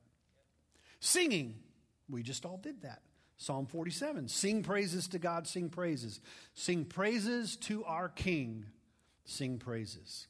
Singing, 1.00 1.56
we 2.10 2.22
just 2.22 2.46
all 2.46 2.58
did 2.58 2.82
that. 2.84 3.02
Psalm 3.38 3.66
47 3.66 4.28
Sing 4.28 4.64
praises 4.64 5.08
to 5.10 5.20
God, 5.20 5.48
sing 5.48 5.70
praises. 5.70 6.20
Sing 6.54 6.86
praises 6.86 7.56
to 7.58 7.84
our 7.86 8.10
King, 8.10 8.66
sing 9.26 9.58
praises. 9.58 10.28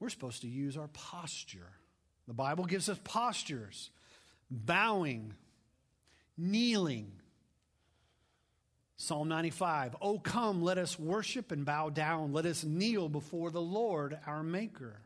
We're 0.00 0.08
supposed 0.08 0.42
to 0.42 0.48
use 0.48 0.76
our 0.76 0.88
posture. 0.88 1.70
The 2.26 2.34
Bible 2.34 2.64
gives 2.64 2.88
us 2.88 2.98
postures 3.04 3.90
bowing, 4.52 5.34
kneeling. 6.36 7.12
Psalm 8.96 9.28
95 9.28 9.96
Oh, 10.00 10.18
come, 10.18 10.62
let 10.62 10.78
us 10.78 10.98
worship 10.98 11.50
and 11.50 11.64
bow 11.64 11.88
down. 11.88 12.32
Let 12.32 12.46
us 12.46 12.62
kneel 12.62 13.08
before 13.08 13.50
the 13.50 13.60
Lord 13.60 14.16
our 14.26 14.42
Maker. 14.42 15.00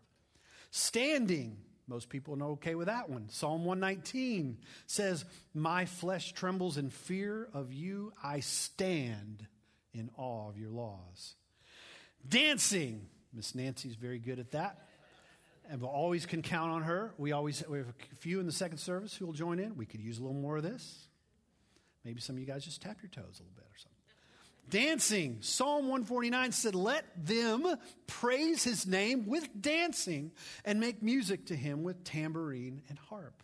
Standing, 0.71 1.57
most 1.89 2.09
people 2.09 2.37
know 2.37 2.51
okay 2.51 2.75
with 2.75 2.89
that 2.89 3.09
one. 3.09 3.29
Psalm 3.31 3.65
119 3.65 4.59
says, 4.87 5.25
My 5.55 5.87
flesh 5.87 6.33
trembles 6.33 6.77
in 6.77 6.91
fear 6.91 7.49
of 7.55 7.73
you. 7.73 8.13
I 8.23 8.41
stand 8.41 9.47
in 9.95 10.11
awe 10.17 10.49
of 10.49 10.59
your 10.59 10.71
laws. 10.71 11.35
Dancing. 12.29 13.07
Miss 13.33 13.55
Nancy's 13.55 13.97
very 13.97 14.19
good 14.19 14.39
at 14.39 14.53
that. 14.53 14.87
And 15.69 15.81
we 15.81 15.87
always 15.87 16.27
can 16.27 16.43
count 16.43 16.71
on 16.71 16.83
her. 16.83 17.13
We 17.19 17.33
always 17.33 17.63
we 17.69 17.79
have 17.79 17.89
a 17.89 18.17
few 18.17 18.41
in 18.41 18.47
the 18.47 18.53
second 18.53 18.79
service 18.79 19.15
who 19.15 19.27
will 19.27 19.33
join 19.33 19.59
in. 19.59 19.77
We 19.77 19.87
could 19.87 20.01
use 20.01 20.19
a 20.19 20.23
little 20.23 20.37
more 20.37 20.57
of 20.57 20.63
this. 20.63 21.09
Maybe 22.05 22.21
some 22.21 22.37
of 22.37 22.41
you 22.41 22.47
guys 22.47 22.65
just 22.65 22.81
tap 22.83 22.99
your 23.03 23.11
toes 23.11 23.41
a 23.41 23.43
little 23.43 23.55
bit 23.57 23.65
or 23.65 23.79
something. 23.79 23.97
Dancing. 24.69 25.39
Psalm 25.41 25.89
149 25.89 26.53
said, 26.53 26.75
Let 26.75 27.05
them 27.17 27.67
praise 28.07 28.65
his 28.65 28.87
name 28.87 29.27
with 29.27 29.49
dancing 29.61 30.33
and 30.65 30.81
make 30.81 31.03
music 31.03 31.47
to 31.47 31.57
him 31.57 31.83
with 31.83 32.05
tambourine 32.05 32.83
and 32.89 32.99
harp. 32.99 33.43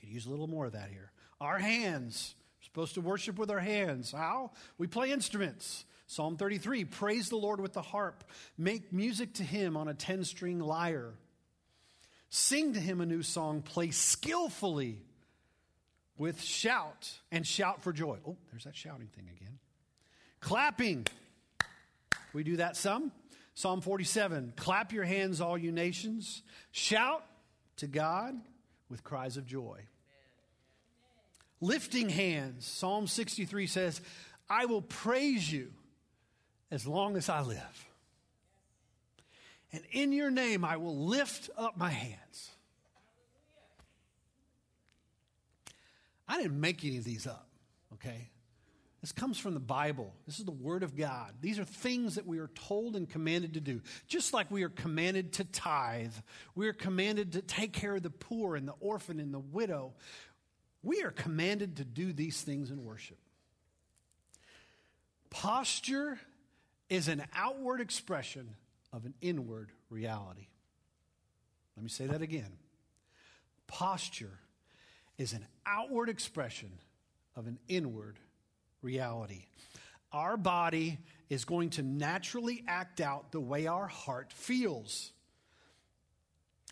Could 0.00 0.08
use 0.08 0.26
a 0.26 0.30
little 0.30 0.46
more 0.46 0.66
of 0.66 0.72
that 0.72 0.90
here. 0.90 1.12
Our 1.40 1.58
hands. 1.58 2.34
We're 2.58 2.64
supposed 2.64 2.94
to 2.94 3.00
worship 3.00 3.38
with 3.38 3.50
our 3.50 3.60
hands. 3.60 4.12
How? 4.12 4.52
We 4.78 4.86
play 4.86 5.10
instruments. 5.10 5.84
Psalm 6.10 6.36
33 6.36 6.86
Praise 6.86 7.28
the 7.28 7.36
Lord 7.36 7.60
with 7.60 7.72
the 7.72 7.82
harp, 7.82 8.24
make 8.58 8.92
music 8.92 9.34
to 9.34 9.44
him 9.44 9.76
on 9.76 9.86
a 9.86 9.94
10 9.94 10.24
string 10.24 10.58
lyre. 10.58 11.12
Sing 12.30 12.72
to 12.74 12.80
him 12.80 13.00
a 13.00 13.06
new 13.06 13.22
song, 13.22 13.62
play 13.62 13.92
skillfully 13.92 15.02
with 16.18 16.42
shout 16.42 17.12
and 17.30 17.46
shout 17.46 17.84
for 17.84 17.92
joy. 17.92 18.18
Oh, 18.26 18.36
there's 18.50 18.64
that 18.64 18.74
shouting 18.74 19.06
thing 19.06 19.28
again. 19.36 19.60
Clapping. 20.40 21.06
We 22.32 22.42
do 22.42 22.56
that 22.56 22.76
some. 22.76 23.12
Psalm 23.54 23.80
47 23.80 24.54
Clap 24.56 24.92
your 24.92 25.04
hands, 25.04 25.40
all 25.40 25.56
you 25.56 25.70
nations. 25.70 26.42
Shout 26.72 27.24
to 27.76 27.86
God 27.86 28.34
with 28.88 29.04
cries 29.04 29.36
of 29.36 29.46
joy. 29.46 29.78
Lifting 31.60 32.08
hands. 32.08 32.66
Psalm 32.66 33.06
63 33.06 33.68
says, 33.68 34.00
I 34.48 34.66
will 34.66 34.82
praise 34.82 35.52
you 35.52 35.70
as 36.70 36.86
long 36.86 37.16
as 37.16 37.28
I 37.28 37.42
live. 37.42 37.88
And 39.72 39.82
in 39.92 40.12
your 40.12 40.30
name 40.30 40.64
I 40.64 40.76
will 40.76 40.96
lift 40.96 41.50
up 41.56 41.76
my 41.76 41.90
hands. 41.90 42.50
I 46.26 46.40
didn't 46.40 46.60
make 46.60 46.84
any 46.84 46.98
of 46.98 47.04
these 47.04 47.26
up, 47.26 47.48
okay? 47.94 48.30
This 49.00 49.12
comes 49.12 49.38
from 49.38 49.54
the 49.54 49.60
Bible. 49.60 50.14
This 50.26 50.38
is 50.38 50.44
the 50.44 50.50
Word 50.50 50.82
of 50.82 50.96
God. 50.96 51.32
These 51.40 51.58
are 51.58 51.64
things 51.64 52.16
that 52.16 52.26
we 52.26 52.38
are 52.38 52.50
told 52.54 52.96
and 52.96 53.08
commanded 53.08 53.54
to 53.54 53.60
do. 53.60 53.80
Just 54.06 54.34
like 54.34 54.50
we 54.50 54.62
are 54.62 54.68
commanded 54.68 55.32
to 55.34 55.44
tithe, 55.44 56.12
we 56.54 56.68
are 56.68 56.74
commanded 56.74 57.32
to 57.32 57.42
take 57.42 57.72
care 57.72 57.96
of 57.96 58.02
the 58.02 58.10
poor 58.10 58.56
and 58.56 58.68
the 58.68 58.74
orphan 58.78 59.18
and 59.18 59.32
the 59.32 59.40
widow. 59.40 59.94
We 60.82 61.02
are 61.02 61.10
commanded 61.10 61.76
to 61.76 61.84
do 61.84 62.12
these 62.12 62.42
things 62.42 62.70
in 62.70 62.84
worship. 62.84 63.18
Posture 65.30 66.18
is 66.90 67.08
an 67.08 67.24
outward 67.34 67.80
expression 67.80 68.56
of 68.92 69.06
an 69.06 69.14
inward 69.22 69.70
reality. 69.88 70.48
Let 71.76 71.84
me 71.84 71.88
say 71.88 72.06
that 72.06 72.20
again. 72.20 72.52
Posture 73.66 74.38
is 75.16 75.32
an 75.32 75.46
outward 75.64 76.08
expression 76.08 76.72
of 77.36 77.46
an 77.46 77.58
inward 77.68 78.18
reality. 78.82 79.44
Our 80.12 80.36
body 80.36 80.98
is 81.28 81.44
going 81.44 81.70
to 81.70 81.82
naturally 81.82 82.64
act 82.66 83.00
out 83.00 83.30
the 83.30 83.40
way 83.40 83.68
our 83.68 83.86
heart 83.86 84.32
feels. 84.32 85.12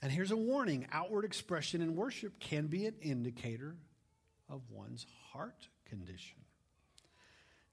And 0.02 0.10
here's 0.10 0.32
a 0.32 0.36
warning 0.36 0.86
outward 0.92 1.24
expression 1.24 1.80
in 1.80 1.94
worship 1.94 2.40
can 2.40 2.66
be 2.66 2.86
an 2.86 2.96
indicator 3.00 3.76
of 4.48 4.62
one's 4.70 5.06
heart 5.30 5.68
condition. 5.84 6.38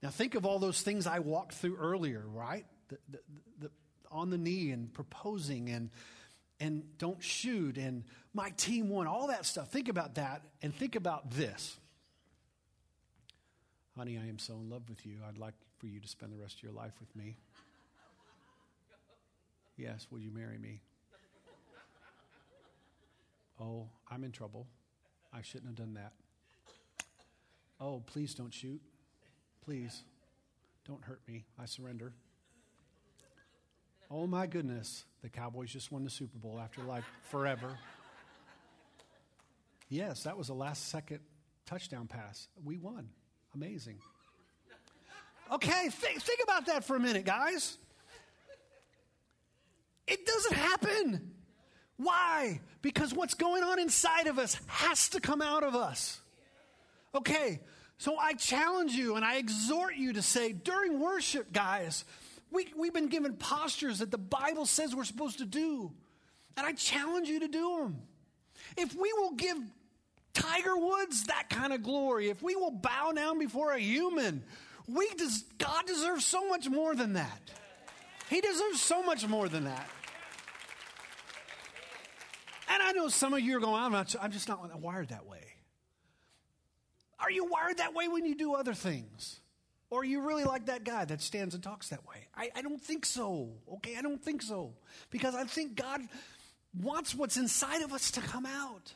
Now, 0.06 0.12
think 0.12 0.36
of 0.36 0.46
all 0.46 0.60
those 0.60 0.80
things 0.84 1.08
I 1.08 1.18
walked 1.18 1.56
through 1.56 1.78
earlier, 1.78 2.24
right? 2.32 2.64
The, 2.90 2.98
the, 3.10 3.20
the, 3.60 3.72
on 4.12 4.30
the 4.30 4.38
knee 4.38 4.70
and 4.70 4.94
proposing 4.94 5.72
and 5.72 5.90
and 6.60 6.84
don't 7.00 7.24
shoot 7.24 7.80
and 7.80 8.04
my 8.32 8.52
team 8.52 8.90
won, 8.90 9.08
all 9.08 9.30
that 9.30 9.48
stuff. 9.48 9.72
Think 9.72 9.90
about 9.90 10.14
that 10.16 10.44
and 10.62 10.76
think 10.76 10.96
about 10.96 11.32
this. 11.32 11.76
Honey, 13.98 14.20
I 14.20 14.28
am 14.30 14.38
so 14.38 14.54
in 14.54 14.70
love 14.70 14.88
with 14.90 15.08
you. 15.08 15.18
I'd 15.28 15.40
like 15.40 15.56
for 15.80 15.88
you 15.88 16.00
to 16.00 16.08
spend 16.08 16.32
the 16.32 16.38
rest 16.38 16.58
of 16.58 16.62
your 16.62 16.74
life 16.74 16.94
with 17.00 17.16
me. 17.16 17.38
Yes, 19.76 20.06
will 20.12 20.20
you 20.20 20.30
marry 20.30 20.60
me? 20.60 20.82
Oh, 23.60 23.88
I'm 24.08 24.24
in 24.24 24.32
trouble. 24.32 24.68
I 25.34 25.42
shouldn't 25.42 25.66
have 25.66 25.78
done 25.78 25.96
that. 25.96 26.14
Oh, 27.82 28.04
please 28.06 28.36
don't 28.36 28.54
shoot. 28.54 28.84
Please 29.66 30.04
don't 30.88 31.04
hurt 31.04 31.22
me. 31.28 31.44
I 31.60 31.66
surrender. 31.66 32.14
Oh 34.12 34.28
my 34.28 34.46
goodness, 34.46 35.06
the 35.24 35.30
Cowboys 35.30 35.72
just 35.72 35.92
won 35.92 36.04
the 36.04 36.10
Super 36.12 36.38
Bowl 36.38 36.60
after 36.60 36.84
like 36.84 37.04
forever. 37.32 37.80
Yes, 39.90 40.24
that 40.24 40.38
was 40.38 40.50
a 40.50 40.54
last 40.54 40.90
second 40.90 41.20
touchdown 41.66 42.06
pass. 42.06 42.48
We 42.64 42.78
won. 42.78 43.10
Amazing. 43.56 43.98
Okay, 45.52 45.90
th- 45.90 46.18
think 46.20 46.40
about 46.44 46.68
that 46.68 46.84
for 46.84 46.96
a 46.96 47.00
minute, 47.00 47.26
guys. 47.26 47.78
It 50.08 50.26
doesn't 50.28 50.56
happen. 50.56 51.32
Why? 51.98 52.62
Because 52.84 53.14
what's 53.14 53.34
going 53.34 53.64
on 53.64 53.80
inside 53.80 54.28
of 54.28 54.38
us 54.38 54.60
has 54.68 55.10
to 55.10 55.20
come 55.20 55.42
out 55.42 55.64
of 55.64 55.74
us. 55.74 56.20
Okay, 57.16 57.62
so 57.98 58.18
I 58.18 58.34
challenge 58.34 58.94
you 58.94 59.16
and 59.16 59.24
I 59.24 59.38
exhort 59.38 59.96
you 59.96 60.14
to 60.14 60.22
say 60.22 60.52
during 60.52 61.00
worship, 61.00 61.54
guys, 61.54 62.06
we, 62.52 62.68
we've 62.78 62.94
been 62.94 63.08
given 63.08 63.36
postures 63.36 64.00
that 64.00 64.12
the 64.12 64.18
Bible 64.18 64.66
says 64.66 64.96
we're 64.96 65.06
supposed 65.06 65.40
to 65.40 65.46
do. 65.46 65.92
And 66.58 66.66
I 66.66 66.74
challenge 66.74 67.28
you 67.28 67.42
to 67.42 67.48
do 67.48 67.80
them. 67.80 67.98
If 68.78 68.94
we 68.96 69.12
will 69.14 69.32
give 69.32 69.58
Tiger 70.34 70.78
Woods 70.78 71.26
that 71.26 71.50
kind 71.50 71.74
of 71.74 71.84
glory, 71.84 72.30
if 72.30 72.42
we 72.42 72.56
will 72.56 72.72
bow 72.72 73.12
down 73.14 73.40
before 73.40 73.72
a 73.72 73.80
human, 73.80 74.44
we 74.88 75.10
des- 75.18 75.46
God 75.58 75.86
deserves 75.86 76.26
so 76.26 76.48
much 76.48 76.70
more 76.70 76.96
than 76.96 77.14
that. 77.14 77.42
He 78.30 78.42
deserves 78.42 78.82
so 78.82 79.04
much 79.04 79.28
more 79.28 79.48
than 79.48 79.66
that. 79.66 79.90
And 82.70 82.82
I 82.82 82.92
know 82.94 83.08
some 83.08 83.34
of 83.34 83.42
you 83.42 83.58
are 83.58 83.60
going, 83.60 83.82
I'm, 83.82 83.92
not, 83.92 84.16
I'm 84.22 84.32
just 84.32 84.48
not 84.48 84.80
wired 84.80 85.10
that 85.10 85.26
way. 85.26 85.55
Are 87.20 87.32
you 87.32 87.46
wired 87.46 87.78
that 87.78 87.94
way 87.94 88.08
when 88.08 88.26
you 88.26 88.36
do 88.36 88.56
other 88.56 88.74
things? 88.74 89.40
Or 89.90 90.02
are 90.02 90.06
you 90.06 90.22
really 90.22 90.44
like 90.44 90.66
that 90.66 90.84
guy 90.84 91.06
that 91.06 91.22
stands 91.22 91.54
and 91.54 91.64
talks 91.64 91.90
that 91.90 92.06
way? 92.06 92.28
I, 92.36 92.50
I 92.56 92.62
don't 92.62 92.82
think 92.82 93.06
so. 93.06 93.52
Okay, 93.76 93.96
I 93.98 94.02
don't 94.02 94.22
think 94.22 94.42
so. 94.42 94.74
Because 95.10 95.36
I 95.36 95.44
think 95.46 95.76
God 95.76 96.02
wants 96.82 97.16
what's 97.16 97.38
inside 97.38 97.82
of 97.82 97.94
us 97.94 98.12
to 98.12 98.22
come 98.22 98.46
out. 98.46 98.94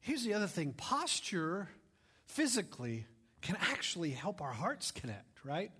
Here's 0.00 0.22
the 0.22 0.34
other 0.34 0.46
thing 0.46 0.74
posture 0.74 1.68
physically 2.26 3.06
can 3.40 3.56
actually 3.60 4.10
help 4.10 4.42
our 4.42 4.52
hearts 4.52 4.90
connect, 4.90 5.44
right? 5.44 5.70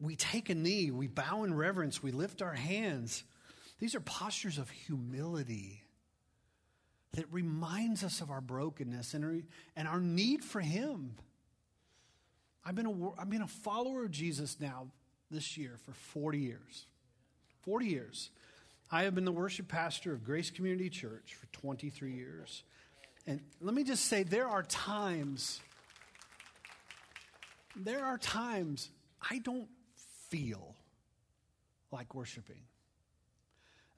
We 0.00 0.16
take 0.16 0.50
a 0.50 0.54
knee, 0.54 0.90
we 0.90 1.06
bow 1.06 1.44
in 1.44 1.54
reverence, 1.54 2.02
we 2.02 2.10
lift 2.10 2.42
our 2.42 2.52
hands. 2.52 3.22
These 3.78 3.94
are 3.94 4.00
postures 4.00 4.58
of 4.58 4.68
humility 4.70 5.81
that 7.12 7.26
reminds 7.30 8.02
us 8.02 8.20
of 8.20 8.30
our 8.30 8.40
brokenness 8.40 9.14
and 9.14 9.24
our, 9.24 9.36
and 9.76 9.88
our 9.88 10.00
need 10.00 10.42
for 10.42 10.60
Him. 10.60 11.14
I've 12.64 12.74
been, 12.74 12.86
a, 12.86 13.20
I've 13.20 13.28
been 13.28 13.42
a 13.42 13.48
follower 13.48 14.04
of 14.04 14.10
Jesus 14.10 14.58
now 14.60 14.86
this 15.30 15.56
year 15.56 15.78
for 15.84 15.92
40 15.92 16.38
years. 16.38 16.86
40 17.62 17.86
years. 17.86 18.30
I 18.90 19.04
have 19.04 19.14
been 19.14 19.24
the 19.24 19.32
worship 19.32 19.68
pastor 19.68 20.12
of 20.12 20.24
Grace 20.24 20.50
Community 20.50 20.88
Church 20.88 21.34
for 21.34 21.46
23 21.46 22.12
years. 22.12 22.62
And 23.26 23.40
let 23.60 23.74
me 23.74 23.84
just 23.84 24.06
say, 24.06 24.22
there 24.22 24.48
are 24.48 24.62
times, 24.62 25.60
there 27.76 28.04
are 28.04 28.18
times 28.18 28.90
I 29.30 29.38
don't 29.38 29.68
feel 30.28 30.74
like 31.90 32.14
worshiping. 32.14 32.62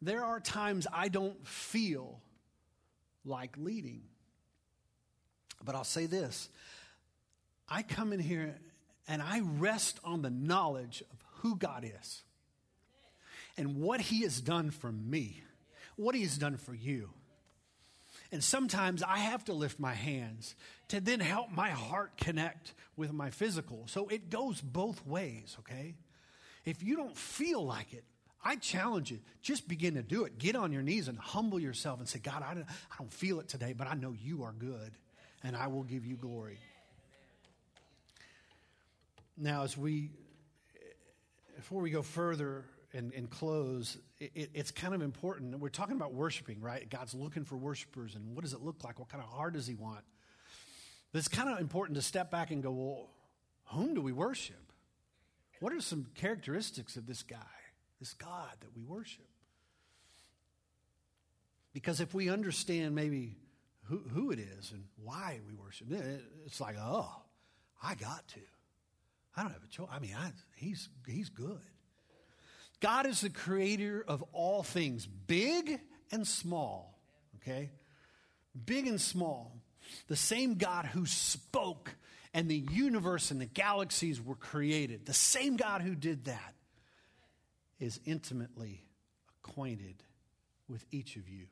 There 0.03 0.24
are 0.24 0.40
times 0.40 0.87
I 0.92 1.09
don't 1.09 1.46
feel 1.46 2.20
like 3.25 3.57
leading. 3.57 4.03
But 5.65 5.75
I'll 5.75 5.85
say 5.85 6.07
this 6.07 6.49
I 7.69 7.83
come 7.83 8.13
in 8.13 8.21
here 8.21 8.57
and 9.09 9.23
I 9.23 9.41
rest 9.41 10.01
on 10.05 10.23
the 10.23 10.31
knowledge 10.31 11.03
of 11.13 11.19
who 11.41 11.57
God 11.57 11.85
is 12.01 12.23
and 13.57 13.77
what 13.77 14.01
He 14.01 14.23
has 14.23 14.41
done 14.41 14.71
for 14.71 14.91
me, 14.91 15.43
what 15.97 16.15
He 16.15 16.23
has 16.23 16.39
done 16.39 16.57
for 16.57 16.75
you. 16.75 17.11
And 18.33 18.43
sometimes 18.43 19.03
I 19.03 19.19
have 19.19 19.45
to 19.45 19.53
lift 19.53 19.79
my 19.79 19.95
hands 19.95 20.57
to 20.89 21.01
then 21.01 21.21
help 21.21 21.51
my 21.51 21.71
heart 21.71 22.17
connect 22.17 22.75
with 22.97 23.13
my 23.13 23.31
physical. 23.31 23.85
So 23.87 24.09
it 24.09 24.29
goes 24.29 24.61
both 24.61 25.07
ways, 25.07 25.57
okay? 25.61 25.95
If 26.65 26.83
you 26.83 26.97
don't 26.97 27.17
feel 27.17 27.65
like 27.65 27.93
it, 27.93 28.05
I 28.44 28.57
challenge 28.57 29.11
you, 29.11 29.20
just 29.40 29.66
begin 29.66 29.94
to 29.94 30.02
do 30.02 30.24
it. 30.24 30.38
Get 30.38 30.54
on 30.54 30.70
your 30.70 30.83
knees 30.83 31.09
and 31.09 31.18
humble 31.18 31.59
yourself 31.59 31.98
and 31.98 32.09
say, 32.09 32.18
God, 32.18 32.42
I 32.46 32.54
don't, 32.54 32.66
I 32.66 32.96
don't 32.98 33.12
feel 33.12 33.40
it 33.40 33.48
today, 33.48 33.72
but 33.72 33.87
I 33.87 33.94
know 33.94 34.12
you 34.12 34.42
are 34.42 34.52
good 34.52 34.92
and 35.42 35.57
I 35.57 35.68
will 35.68 35.83
give 35.83 36.04
you 36.04 36.16
glory. 36.16 36.59
Now, 39.37 39.64
as 39.64 39.76
we, 39.76 40.11
before 41.57 41.80
we 41.80 41.90
go 41.90 42.02
further 42.02 42.64
and, 42.92 43.12
and 43.14 43.28
close, 43.28 43.96
it, 44.20 44.50
it's 44.54 44.70
kind 44.70 44.94
of 44.94 45.02
important. 45.02 45.59
We're 45.59 45.68
talking 45.70 45.96
about 45.96 46.14
worshiping, 46.14 46.61
right? 46.61 46.88
God's 46.88 47.14
looking 47.14 47.44
for 47.44 47.57
worshipers, 47.57 48.14
and 48.14 48.37
what 48.37 48.42
does 48.42 48.52
it 48.52 48.61
look 48.61 48.85
like? 48.85 48.98
What 48.98 49.09
kind 49.09 49.22
of 49.22 49.28
heart 49.28 49.54
does 49.54 49.66
He 49.66 49.74
want? 49.74 50.04
But 51.12 51.18
it's 51.18 51.28
kind 51.28 51.48
of 51.48 51.61
important 51.61 51.96
to 51.96 52.02
step 52.02 52.30
back 52.30 52.50
and 52.50 52.62
go, 52.62 52.70
well, 52.70 53.11
whom 53.66 53.94
do 53.94 54.00
we 54.00 54.12
worship? 54.12 54.72
What 55.61 55.72
are 55.72 55.80
some 55.80 56.07
characteristics 56.14 56.96
of 56.96 57.07
this 57.07 57.22
guy? 57.22 57.37
This 58.05 58.12
God 58.12 58.51
that 58.61 58.77
we 58.77 58.83
worship. 58.83 59.25
Because 61.73 62.01
if 62.01 62.12
we 62.12 62.29
understand 62.29 62.95
maybe 62.95 63.38
who, 63.85 63.97
who 64.12 64.31
it 64.31 64.38
is 64.38 64.73
and 64.73 64.85
why 65.03 65.40
we 65.49 65.55
worship, 65.55 65.87
it's 66.45 66.61
like, 66.61 66.77
oh, 66.79 67.11
I 67.83 67.95
got 67.95 68.29
to. 68.29 68.40
I 69.35 69.43
don't 69.43 69.53
have 69.53 69.64
a 69.64 69.69
choice. 69.69 69.88
I 69.90 70.01
mean, 70.01 70.14
I, 70.19 70.33
he's, 70.55 70.90
he's 71.07 71.31
good. 71.31 71.62
God 72.81 73.07
is 73.07 73.23
the 73.23 73.31
creator 73.31 74.05
of 74.07 74.23
all 74.35 74.62
things, 74.62 75.07
big 75.07 75.81
and 76.12 76.29
small, 76.29 76.99
okay? 77.37 77.71
Big 78.67 78.87
and 78.87 79.01
small. 79.01 79.57
The 80.09 80.17
same 80.17 80.57
God 80.57 80.85
who 80.85 81.07
spoke 81.07 81.95
and 82.35 82.51
the 82.51 82.64
universe 82.71 83.31
and 83.31 83.40
the 83.40 83.47
galaxies 83.47 84.21
were 84.21 84.35
created, 84.35 85.07
the 85.07 85.14
same 85.14 85.57
God 85.57 85.81
who 85.81 85.95
did 85.95 86.27
that 86.27 86.55
is 87.85 88.01
intimately 88.05 88.85
acquainted 89.44 90.03
with 90.68 90.85
each 90.90 91.16
of 91.16 91.29
you. 91.29 91.47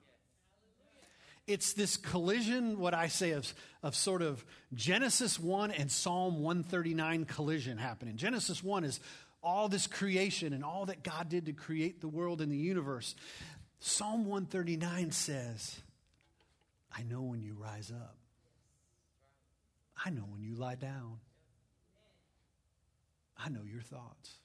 It's 1.46 1.72
this 1.72 1.96
collision, 1.96 2.78
what 2.78 2.94
I 2.94 3.08
say, 3.08 3.32
of, 3.32 3.52
of 3.82 3.96
sort 3.96 4.22
of 4.22 4.44
Genesis 4.74 5.40
1 5.40 5.72
and 5.72 5.90
Psalm 5.90 6.40
139 6.40 7.24
collision 7.24 7.78
happening. 7.78 8.16
Genesis 8.16 8.62
1 8.62 8.84
is 8.84 9.00
all 9.42 9.68
this 9.68 9.88
creation 9.88 10.52
and 10.52 10.64
all 10.64 10.86
that 10.86 11.02
God 11.02 11.28
did 11.28 11.46
to 11.46 11.52
create 11.52 12.00
the 12.00 12.08
world 12.08 12.40
and 12.40 12.50
the 12.50 12.56
universe. 12.56 13.16
Psalm 13.80 14.24
139 14.26 15.10
says, 15.10 15.80
I 16.96 17.02
know 17.02 17.22
when 17.22 17.42
you 17.42 17.56
rise 17.58 17.90
up, 17.90 18.16
I 20.04 20.10
know 20.10 20.22
when 20.22 20.42
you 20.42 20.54
lie 20.54 20.76
down, 20.76 21.18
I 23.36 23.48
know 23.48 23.62
your 23.64 23.82
thoughts. 23.82 24.38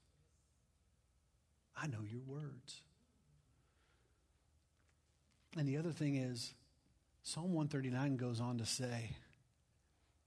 I 1.82 1.88
know 1.88 2.04
your 2.10 2.22
words. 2.26 2.82
And 5.58 5.68
the 5.68 5.78
other 5.78 5.92
thing 5.92 6.16
is, 6.16 6.54
Psalm 7.24 7.54
139 7.54 8.18
goes 8.18 8.40
on 8.40 8.58
to 8.58 8.66
say, 8.66 9.12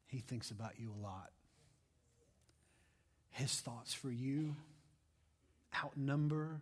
He 0.06 0.18
thinks 0.18 0.50
about 0.50 0.78
you 0.78 0.92
a 0.92 1.02
lot. 1.02 1.30
His 3.30 3.52
thoughts 3.60 3.94
for 3.94 4.10
you 4.10 4.56
outnumber 5.84 6.60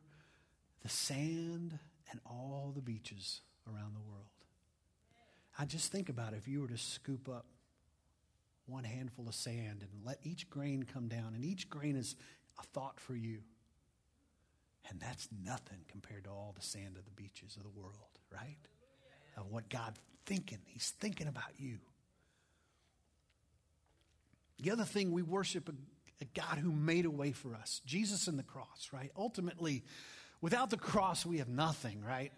the 0.82 0.88
sand 0.88 1.78
and 2.10 2.20
all 2.26 2.72
the 2.74 2.82
beaches 2.82 3.40
around 3.66 3.94
the 3.94 4.08
world. 4.08 4.26
I 5.58 5.64
just 5.64 5.90
think 5.90 6.08
about 6.08 6.34
if 6.34 6.46
you 6.46 6.60
were 6.60 6.68
to 6.68 6.78
scoop 6.78 7.28
up 7.28 7.46
one 8.66 8.84
handful 8.84 9.26
of 9.26 9.34
sand 9.34 9.82
and 9.82 10.04
let 10.04 10.18
each 10.22 10.48
grain 10.50 10.84
come 10.84 11.08
down, 11.08 11.32
and 11.34 11.44
each 11.44 11.68
grain 11.68 11.96
is 11.96 12.14
a 12.58 12.62
thought 12.62 13.00
for 13.00 13.14
you. 13.14 13.38
And 14.90 15.00
that's 15.00 15.28
nothing 15.44 15.78
compared 15.88 16.24
to 16.24 16.30
all 16.30 16.54
the 16.58 16.64
sand 16.64 16.96
of 16.96 17.04
the 17.04 17.10
beaches 17.10 17.56
of 17.56 17.62
the 17.62 17.80
world, 17.80 18.18
right? 18.32 18.56
Of 19.36 19.50
what 19.50 19.68
God's 19.68 20.00
thinking. 20.24 20.58
He's 20.66 20.90
thinking 20.98 21.28
about 21.28 21.58
you. 21.58 21.78
The 24.60 24.70
other 24.70 24.84
thing, 24.84 25.12
we 25.12 25.22
worship 25.22 25.68
a, 25.68 25.72
a 26.22 26.26
God 26.34 26.58
who 26.58 26.72
made 26.72 27.04
a 27.04 27.10
way 27.10 27.32
for 27.32 27.54
us. 27.54 27.80
Jesus 27.86 28.28
and 28.28 28.38
the 28.38 28.42
cross, 28.42 28.88
right? 28.92 29.10
Ultimately, 29.16 29.84
without 30.40 30.70
the 30.70 30.76
cross, 30.76 31.24
we 31.24 31.38
have 31.38 31.48
nothing, 31.48 32.02
right? 32.02 32.32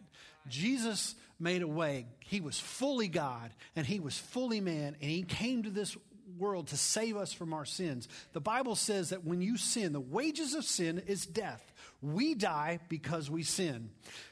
Jesus 0.48 1.14
made 1.38 1.62
a 1.62 1.68
way. 1.68 2.06
He 2.20 2.40
was 2.40 2.58
fully 2.58 3.08
God 3.08 3.52
and 3.76 3.86
he 3.86 4.00
was 4.00 4.18
fully 4.18 4.60
man, 4.60 4.96
and 5.00 5.10
he 5.10 5.22
came 5.22 5.62
to 5.62 5.70
this 5.70 5.96
world 6.38 6.68
to 6.68 6.76
save 6.76 7.16
us 7.16 7.32
from 7.32 7.52
our 7.52 7.64
sins. 7.64 8.08
The 8.32 8.40
Bible 8.40 8.76
says 8.76 9.10
that 9.10 9.24
when 9.24 9.40
you 9.40 9.56
sin, 9.56 9.92
the 9.92 10.00
wages 10.00 10.54
of 10.54 10.64
sin 10.64 11.02
is 11.06 11.26
death. 11.26 11.72
We 12.02 12.34
die 12.34 12.78
because 12.88 13.30
we 13.30 13.42
sin. 13.42 13.90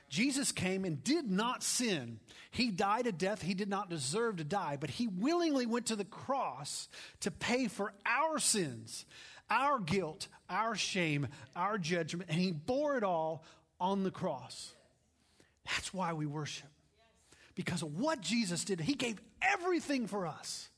Jesus 0.09 0.53
came 0.53 0.85
and 0.85 1.05
did 1.05 1.31
not 1.31 1.63
sin. 1.63 2.19
He 2.51 2.71
died 2.71 3.07
a 3.07 3.13
death 3.13 3.43
he 3.43 3.53
did 3.55 3.69
not 3.69 3.91
deserve 3.91 4.37
to 4.37 4.45
die, 4.45 4.79
but 4.81 4.89
he 4.91 5.07
willingly 5.07 5.67
went 5.67 5.87
to 5.87 5.97
the 5.97 6.05
cross 6.05 6.89
to 7.21 7.31
pay 7.31 7.69
for 7.69 7.93
our 8.07 8.39
sins. 8.39 9.05
our 9.51 9.79
guilt, 9.79 10.29
our 10.49 10.75
shame, 10.75 11.29
our 11.57 11.79
judgment, 11.79 12.31
and 12.31 12.39
He 12.39 12.53
bore 12.53 12.97
it 12.97 13.05
all 13.05 13.45
on 13.81 14.03
the 14.03 14.11
cross. 14.11 14.73
That's 15.65 15.93
why 15.93 16.13
we 16.13 16.27
worship. 16.27 16.69
Because 17.55 17.83
of 17.83 17.99
what 17.99 18.21
Jesus 18.21 18.65
did, 18.65 18.81
He 18.81 18.95
gave 18.95 19.21
everything 19.43 20.07
for 20.07 20.27
us. 20.27 20.69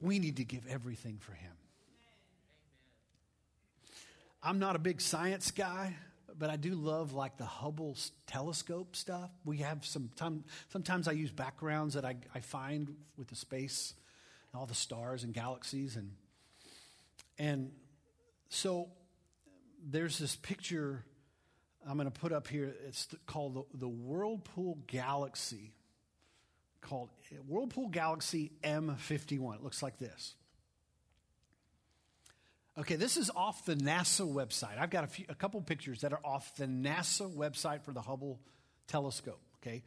We 0.00 0.18
need 0.18 0.36
to 0.36 0.44
give 0.44 0.66
everything 0.68 1.18
for 1.20 1.32
Him. 1.32 1.52
I'm 4.46 4.58
not 4.58 4.76
a 4.76 4.78
big 4.78 5.00
science 5.00 5.50
guy, 5.50 5.96
but 6.38 6.50
I 6.50 6.56
do 6.56 6.74
love 6.74 7.14
like 7.14 7.38
the 7.38 7.46
Hubble 7.46 7.96
telescope 8.26 8.94
stuff. 8.94 9.30
We 9.46 9.58
have 9.58 9.86
some 9.86 10.10
time, 10.16 10.44
sometimes 10.68 11.08
I 11.08 11.12
use 11.12 11.30
backgrounds 11.30 11.94
that 11.94 12.04
I, 12.04 12.16
I 12.34 12.40
find 12.40 12.94
with 13.16 13.28
the 13.28 13.36
space, 13.36 13.94
and 14.52 14.60
all 14.60 14.66
the 14.66 14.74
stars 14.74 15.24
and 15.24 15.32
galaxies, 15.32 15.96
and 15.96 16.10
and 17.38 17.72
so 18.50 18.90
there's 19.82 20.18
this 20.18 20.36
picture 20.36 21.04
I'm 21.88 21.96
going 21.96 22.10
to 22.10 22.20
put 22.20 22.32
up 22.32 22.46
here. 22.46 22.74
It's 22.86 23.08
called 23.26 23.54
the, 23.54 23.78
the 23.78 23.88
Whirlpool 23.88 24.78
Galaxy, 24.86 25.72
called 26.82 27.08
Whirlpool 27.48 27.88
Galaxy 27.88 28.52
M51. 28.62 29.56
It 29.56 29.62
looks 29.62 29.82
like 29.82 29.98
this. 29.98 30.34
Okay, 32.76 32.96
this 32.96 33.16
is 33.16 33.30
off 33.36 33.64
the 33.66 33.76
NASA 33.76 34.26
website. 34.26 34.78
I've 34.78 34.90
got 34.90 35.04
a, 35.04 35.06
few, 35.06 35.26
a 35.28 35.34
couple 35.34 35.60
pictures 35.60 36.00
that 36.00 36.12
are 36.12 36.20
off 36.24 36.56
the 36.56 36.66
NASA 36.66 37.32
website 37.32 37.82
for 37.82 37.92
the 37.92 38.00
Hubble 38.00 38.40
telescope. 38.88 39.40
Okay, 39.62 39.84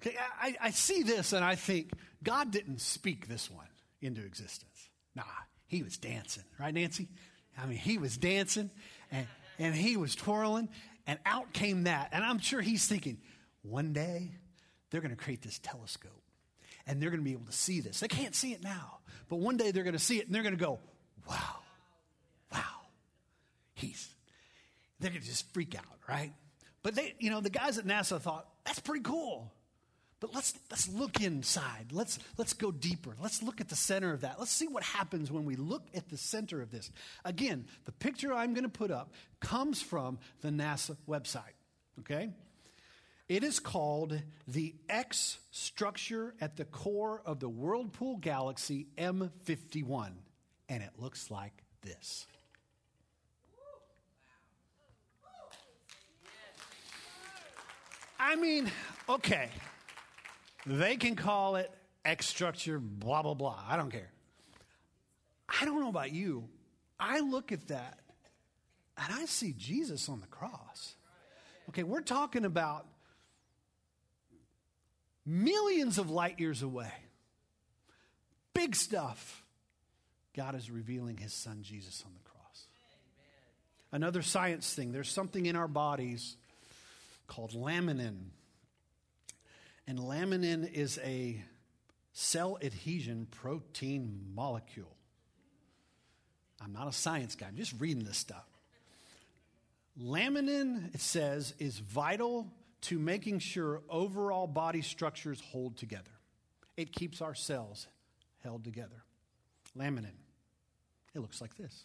okay 0.00 0.16
I, 0.40 0.56
I 0.60 0.70
see 0.70 1.02
this 1.02 1.34
and 1.34 1.44
I 1.44 1.54
think 1.54 1.92
God 2.22 2.50
didn't 2.50 2.80
speak 2.80 3.28
this 3.28 3.50
one 3.50 3.66
into 4.00 4.24
existence. 4.24 4.88
Nah, 5.14 5.22
he 5.66 5.82
was 5.82 5.98
dancing, 5.98 6.44
right, 6.58 6.72
Nancy? 6.72 7.08
I 7.58 7.66
mean, 7.66 7.76
he 7.76 7.98
was 7.98 8.16
dancing 8.16 8.70
and, 9.10 9.26
and 9.58 9.74
he 9.74 9.98
was 9.98 10.14
twirling, 10.14 10.70
and 11.06 11.18
out 11.26 11.52
came 11.52 11.84
that. 11.84 12.08
And 12.12 12.24
I'm 12.24 12.38
sure 12.38 12.62
he's 12.62 12.86
thinking, 12.86 13.18
one 13.62 13.92
day 13.92 14.30
they're 14.90 15.02
going 15.02 15.14
to 15.14 15.22
create 15.22 15.42
this 15.42 15.58
telescope 15.58 16.22
and 16.86 17.02
they're 17.02 17.10
going 17.10 17.20
to 17.20 17.24
be 17.24 17.32
able 17.32 17.46
to 17.46 17.52
see 17.52 17.80
this. 17.80 18.00
They 18.00 18.08
can't 18.08 18.34
see 18.34 18.54
it 18.54 18.62
now, 18.62 19.00
but 19.28 19.36
one 19.36 19.58
day 19.58 19.72
they're 19.72 19.84
going 19.84 19.92
to 19.92 19.98
see 19.98 20.18
it 20.18 20.24
and 20.24 20.34
they're 20.34 20.42
going 20.42 20.56
to 20.56 20.64
go, 20.64 20.78
wow 21.28 21.58
he's, 23.80 24.08
they're 24.98 25.10
going 25.10 25.22
to 25.22 25.26
just 25.26 25.52
freak 25.52 25.74
out, 25.74 25.98
right? 26.08 26.32
But 26.82 26.94
they, 26.94 27.14
you 27.18 27.30
know, 27.30 27.40
the 27.40 27.50
guys 27.50 27.78
at 27.78 27.86
NASA 27.86 28.20
thought, 28.20 28.46
that's 28.64 28.80
pretty 28.80 29.02
cool. 29.02 29.52
But 30.20 30.34
let's, 30.34 30.52
let's 30.70 30.86
look 30.88 31.22
inside. 31.22 31.92
Let's, 31.92 32.18
let's 32.36 32.52
go 32.52 32.70
deeper. 32.70 33.16
Let's 33.22 33.42
look 33.42 33.60
at 33.60 33.70
the 33.70 33.76
center 33.76 34.12
of 34.12 34.20
that. 34.20 34.38
Let's 34.38 34.52
see 34.52 34.68
what 34.68 34.82
happens 34.82 35.32
when 35.32 35.46
we 35.46 35.56
look 35.56 35.86
at 35.94 36.10
the 36.10 36.18
center 36.18 36.60
of 36.60 36.70
this. 36.70 36.90
Again, 37.24 37.64
the 37.86 37.92
picture 37.92 38.32
I'm 38.32 38.52
going 38.52 38.64
to 38.64 38.68
put 38.68 38.90
up 38.90 39.14
comes 39.40 39.80
from 39.80 40.18
the 40.42 40.50
NASA 40.50 40.96
website, 41.08 41.56
okay? 42.00 42.30
It 43.30 43.44
is 43.44 43.60
called 43.60 44.20
the 44.46 44.74
X 44.90 45.38
structure 45.52 46.34
at 46.40 46.56
the 46.56 46.66
core 46.66 47.22
of 47.24 47.40
the 47.40 47.48
Whirlpool 47.48 48.16
Galaxy 48.16 48.88
M51, 48.98 50.10
and 50.68 50.82
it 50.82 50.90
looks 50.98 51.30
like 51.30 51.62
this. 51.80 52.26
I 58.22 58.36
mean, 58.36 58.70
okay, 59.08 59.48
they 60.66 60.96
can 60.96 61.16
call 61.16 61.56
it 61.56 61.70
X 62.04 62.26
structure, 62.26 62.78
blah, 62.78 63.22
blah, 63.22 63.32
blah. 63.32 63.58
I 63.66 63.78
don't 63.78 63.90
care. 63.90 64.10
I 65.48 65.64
don't 65.64 65.80
know 65.80 65.88
about 65.88 66.12
you. 66.12 66.46
I 66.98 67.20
look 67.20 67.50
at 67.50 67.68
that 67.68 67.98
and 68.98 69.14
I 69.14 69.24
see 69.24 69.54
Jesus 69.56 70.10
on 70.10 70.20
the 70.20 70.26
cross. 70.26 70.94
Okay, 71.70 71.82
we're 71.82 72.02
talking 72.02 72.44
about 72.44 72.86
millions 75.24 75.96
of 75.96 76.10
light 76.10 76.38
years 76.38 76.62
away. 76.62 76.92
Big 78.52 78.76
stuff. 78.76 79.42
God 80.36 80.54
is 80.54 80.70
revealing 80.70 81.16
his 81.16 81.32
son 81.32 81.60
Jesus 81.62 82.02
on 82.04 82.12
the 82.12 82.28
cross. 82.28 82.66
Another 83.92 84.20
science 84.20 84.74
thing 84.74 84.92
there's 84.92 85.10
something 85.10 85.46
in 85.46 85.56
our 85.56 85.68
bodies 85.68 86.36
called 87.30 87.52
laminin. 87.52 88.16
And 89.86 89.98
laminin 89.98 90.70
is 90.70 90.98
a 91.02 91.42
cell 92.12 92.58
adhesion 92.60 93.26
protein 93.30 94.26
molecule. 94.34 94.96
I'm 96.60 96.72
not 96.72 96.88
a 96.88 96.92
science 96.92 97.36
guy, 97.36 97.46
I'm 97.46 97.56
just 97.56 97.74
reading 97.78 98.04
this 98.04 98.18
stuff. 98.18 98.44
Laminin, 99.98 100.94
it 100.94 101.00
says, 101.00 101.54
is 101.58 101.78
vital 101.78 102.46
to 102.82 102.98
making 102.98 103.38
sure 103.38 103.82
overall 103.88 104.46
body 104.46 104.82
structures 104.82 105.40
hold 105.40 105.76
together. 105.76 106.10
It 106.76 106.92
keeps 106.92 107.20
our 107.20 107.34
cells 107.34 107.86
held 108.42 108.64
together. 108.64 109.04
Laminin. 109.78 110.16
It 111.14 111.20
looks 111.20 111.40
like 111.40 111.56
this. 111.56 111.84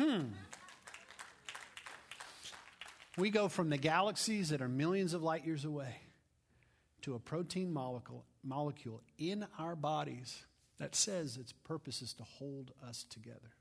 Hmm. 0.00 0.28
We 3.18 3.28
go 3.28 3.48
from 3.48 3.68
the 3.68 3.76
galaxies 3.76 4.48
that 4.48 4.62
are 4.62 4.68
millions 4.68 5.12
of 5.12 5.22
light 5.22 5.44
years 5.44 5.66
away 5.66 5.96
to 7.02 7.14
a 7.14 7.18
protein 7.18 7.70
molecule, 7.70 8.24
molecule 8.42 9.02
in 9.18 9.46
our 9.58 9.76
bodies 9.76 10.42
that 10.78 10.94
says 10.94 11.36
its 11.36 11.52
purpose 11.52 12.00
is 12.00 12.14
to 12.14 12.22
hold 12.22 12.72
us 12.88 13.04
together. 13.10 13.52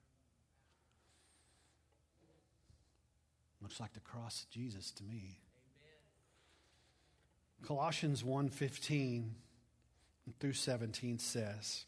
Looks 3.62 3.82
like 3.82 3.91
the 3.91 3.99
cross 3.99 4.43
of 4.43 4.49
Jesus 4.49 4.91
to 4.91 5.04
me. 5.04 5.41
Amen. 5.67 5.97
Colossians 7.63 8.23
1:15 8.23 9.36
through 10.39 10.54
17 10.54 11.19
says, 11.19 11.84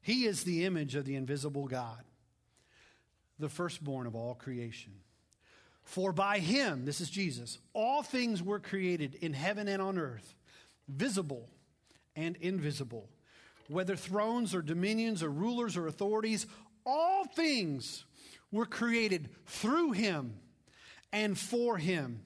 "He 0.00 0.24
is 0.24 0.44
the 0.44 0.64
image 0.64 0.94
of 0.94 1.04
the 1.04 1.16
invisible 1.16 1.66
God, 1.66 2.04
the 3.42 3.48
firstborn 3.48 4.06
of 4.06 4.14
all 4.14 4.34
creation. 4.34 4.92
For 5.82 6.12
by 6.12 6.38
him, 6.38 6.84
this 6.84 7.00
is 7.00 7.10
Jesus, 7.10 7.58
all 7.74 8.02
things 8.02 8.42
were 8.42 8.60
created 8.60 9.16
in 9.16 9.34
heaven 9.34 9.68
and 9.68 9.82
on 9.82 9.98
earth, 9.98 10.34
visible 10.88 11.50
and 12.14 12.36
invisible, 12.36 13.10
whether 13.68 13.96
thrones 13.96 14.54
or 14.54 14.62
dominions 14.62 15.22
or 15.22 15.28
rulers 15.28 15.76
or 15.76 15.86
authorities, 15.88 16.46
all 16.86 17.24
things 17.24 18.04
were 18.52 18.66
created 18.66 19.28
through 19.46 19.92
him 19.92 20.34
and 21.12 21.36
for 21.36 21.76
him. 21.76 22.22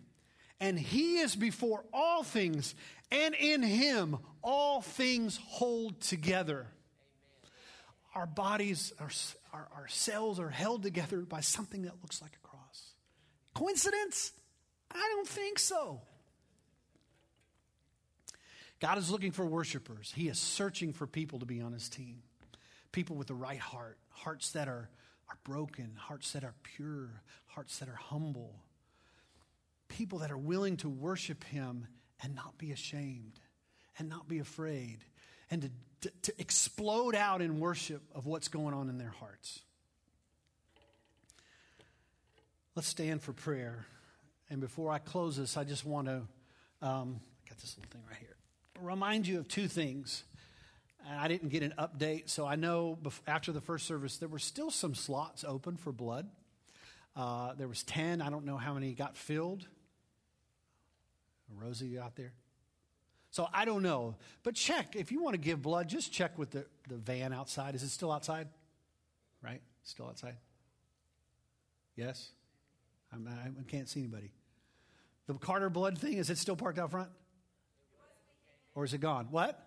And 0.60 0.78
he 0.78 1.18
is 1.18 1.34
before 1.34 1.84
all 1.92 2.22
things, 2.22 2.74
and 3.10 3.34
in 3.34 3.62
him 3.62 4.18
all 4.42 4.82
things 4.82 5.38
hold 5.42 6.00
together 6.00 6.66
our 8.16 8.26
bodies, 8.26 8.94
our, 8.98 9.10
our, 9.56 9.68
our 9.74 9.88
cells 9.88 10.38
are 10.38 10.50
held 10.50 10.82
together 10.82 11.20
by 11.20 11.40
something 11.40 11.82
that 11.82 11.94
looks 12.02 12.20
like 12.20 12.32
a 12.36 12.46
cross. 12.46 12.92
Coincidence? 13.54 14.32
I 14.90 15.12
don't 15.14 15.26
think 15.26 15.58
so. 15.58 16.02
God 18.80 18.98
is 18.98 19.10
looking 19.10 19.32
for 19.32 19.46
worshipers. 19.46 20.12
He 20.14 20.28
is 20.28 20.38
searching 20.38 20.92
for 20.92 21.06
people 21.06 21.38
to 21.38 21.46
be 21.46 21.62
on 21.62 21.72
his 21.72 21.88
team. 21.88 22.22
People 22.92 23.16
with 23.16 23.28
the 23.28 23.34
right 23.34 23.58
heart, 23.58 23.98
hearts 24.10 24.52
that 24.52 24.68
are, 24.68 24.90
are 25.28 25.38
broken, 25.44 25.92
hearts 25.96 26.32
that 26.32 26.44
are 26.44 26.54
pure, 26.62 27.22
hearts 27.46 27.78
that 27.78 27.88
are 27.88 27.98
humble. 27.98 28.54
People 29.88 30.18
that 30.18 30.30
are 30.30 30.38
willing 30.38 30.76
to 30.78 30.88
worship 30.90 31.44
him 31.44 31.86
and 32.22 32.34
not 32.34 32.58
be 32.58 32.72
ashamed 32.72 33.40
and 33.98 34.08
not 34.08 34.28
be 34.28 34.38
afraid 34.38 34.98
and 35.50 35.62
to 35.62 35.70
to, 36.06 36.32
to 36.32 36.40
explode 36.40 37.14
out 37.14 37.42
in 37.42 37.58
worship 37.58 38.02
of 38.14 38.26
what's 38.26 38.48
going 38.48 38.74
on 38.74 38.88
in 38.88 38.98
their 38.98 39.14
hearts. 39.18 39.60
Let's 42.74 42.88
stand 42.88 43.22
for 43.22 43.32
prayer. 43.32 43.86
And 44.50 44.60
before 44.60 44.92
I 44.92 44.98
close 44.98 45.36
this, 45.36 45.56
I 45.56 45.64
just 45.64 45.84
want 45.84 46.06
to, 46.06 46.22
um, 46.82 47.20
I 47.44 47.48
got 47.48 47.58
this 47.58 47.76
little 47.76 47.90
thing 47.90 48.02
right 48.08 48.18
here, 48.18 48.36
remind 48.80 49.26
you 49.26 49.38
of 49.38 49.48
two 49.48 49.66
things. 49.66 50.24
I 51.08 51.28
didn't 51.28 51.48
get 51.50 51.62
an 51.62 51.74
update, 51.78 52.28
so 52.28 52.46
I 52.46 52.56
know 52.56 52.98
after 53.26 53.52
the 53.52 53.60
first 53.60 53.86
service 53.86 54.18
there 54.18 54.28
were 54.28 54.40
still 54.40 54.70
some 54.70 54.94
slots 54.94 55.44
open 55.44 55.76
for 55.76 55.92
blood. 55.92 56.28
Uh, 57.14 57.54
there 57.54 57.68
was 57.68 57.82
10. 57.84 58.20
I 58.20 58.28
don't 58.28 58.44
know 58.44 58.56
how 58.56 58.74
many 58.74 58.92
got 58.92 59.16
filled. 59.16 59.66
Rosie 61.54 61.98
out 61.98 62.16
there? 62.16 62.32
So 63.36 63.46
I 63.52 63.66
don't 63.66 63.82
know. 63.82 64.14
But 64.44 64.54
check. 64.54 64.96
If 64.96 65.12
you 65.12 65.22
want 65.22 65.34
to 65.34 65.38
give 65.38 65.60
blood, 65.60 65.88
just 65.88 66.10
check 66.10 66.38
with 66.38 66.52
the, 66.52 66.64
the 66.88 66.94
van 66.94 67.34
outside. 67.34 67.74
Is 67.74 67.82
it 67.82 67.90
still 67.90 68.10
outside? 68.10 68.48
Right? 69.42 69.60
Still 69.84 70.06
outside? 70.06 70.36
Yes? 71.96 72.30
I'm, 73.12 73.28
I 73.28 73.70
can't 73.70 73.90
see 73.90 74.00
anybody. 74.00 74.32
The 75.26 75.34
Carter 75.34 75.68
blood 75.68 75.98
thing, 75.98 76.14
is 76.14 76.30
it 76.30 76.38
still 76.38 76.56
parked 76.56 76.78
out 76.78 76.90
front? 76.90 77.10
Or 78.74 78.86
is 78.86 78.94
it 78.94 79.02
gone? 79.02 79.28
What? 79.30 79.62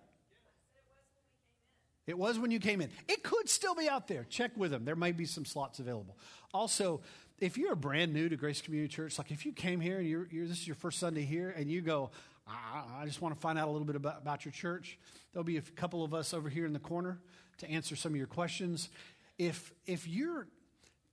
It 2.07 2.17
was 2.17 2.39
when 2.39 2.49
you 2.49 2.59
came 2.59 2.81
in. 2.81 2.89
It 3.07 3.21
could 3.21 3.47
still 3.49 3.75
be 3.75 3.87
out 3.87 4.07
there. 4.07 4.25
Check 4.31 4.49
with 4.57 4.71
them. 4.71 4.83
There 4.83 4.95
might 4.95 5.15
be 5.15 5.25
some 5.25 5.45
slots 5.45 5.77
available. 5.77 6.17
Also, 6.55 7.01
if 7.37 7.55
you're 7.55 7.75
brand 7.75 8.15
new 8.15 8.29
to 8.29 8.35
Grace 8.35 8.61
Community 8.61 8.91
Church, 8.91 9.19
like 9.19 9.29
if 9.29 9.45
you 9.45 9.51
came 9.51 9.79
here 9.79 9.99
and 9.99 10.07
you're, 10.07 10.27
you're, 10.31 10.47
this 10.47 10.57
is 10.57 10.67
your 10.67 10.75
first 10.75 10.97
Sunday 10.97 11.21
here 11.21 11.53
and 11.55 11.69
you 11.69 11.81
go, 11.81 12.09
I, 12.49 13.01
I 13.01 13.05
just 13.05 13.21
want 13.21 13.35
to 13.35 13.39
find 13.39 13.59
out 13.59 13.67
a 13.67 13.71
little 13.71 13.85
bit 13.85 13.95
about, 13.95 14.17
about 14.21 14.45
your 14.45 14.51
church, 14.51 14.97
there'll 15.31 15.43
be 15.43 15.57
a 15.57 15.61
couple 15.61 16.03
of 16.03 16.13
us 16.13 16.33
over 16.33 16.49
here 16.49 16.65
in 16.65 16.73
the 16.73 16.79
corner 16.79 17.19
to 17.59 17.69
answer 17.69 17.95
some 17.95 18.13
of 18.13 18.17
your 18.17 18.27
questions. 18.27 18.89
If, 19.37 19.71
if 19.85 20.07
you're 20.07 20.47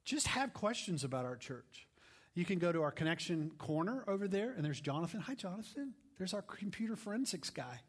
just 0.04 0.28
have 0.28 0.52
questions 0.52 1.04
about 1.04 1.24
our 1.24 1.36
church, 1.36 1.86
you 2.34 2.44
can 2.44 2.58
go 2.58 2.70
to 2.70 2.82
our 2.82 2.92
connection 2.92 3.50
corner 3.58 4.04
over 4.06 4.28
there, 4.28 4.52
and 4.52 4.64
there's 4.64 4.80
Jonathan. 4.80 5.20
Hi, 5.20 5.34
Jonathan. 5.34 5.94
There's 6.18 6.32
our 6.32 6.42
computer 6.42 6.96
forensics 6.96 7.50
guy. 7.50 7.80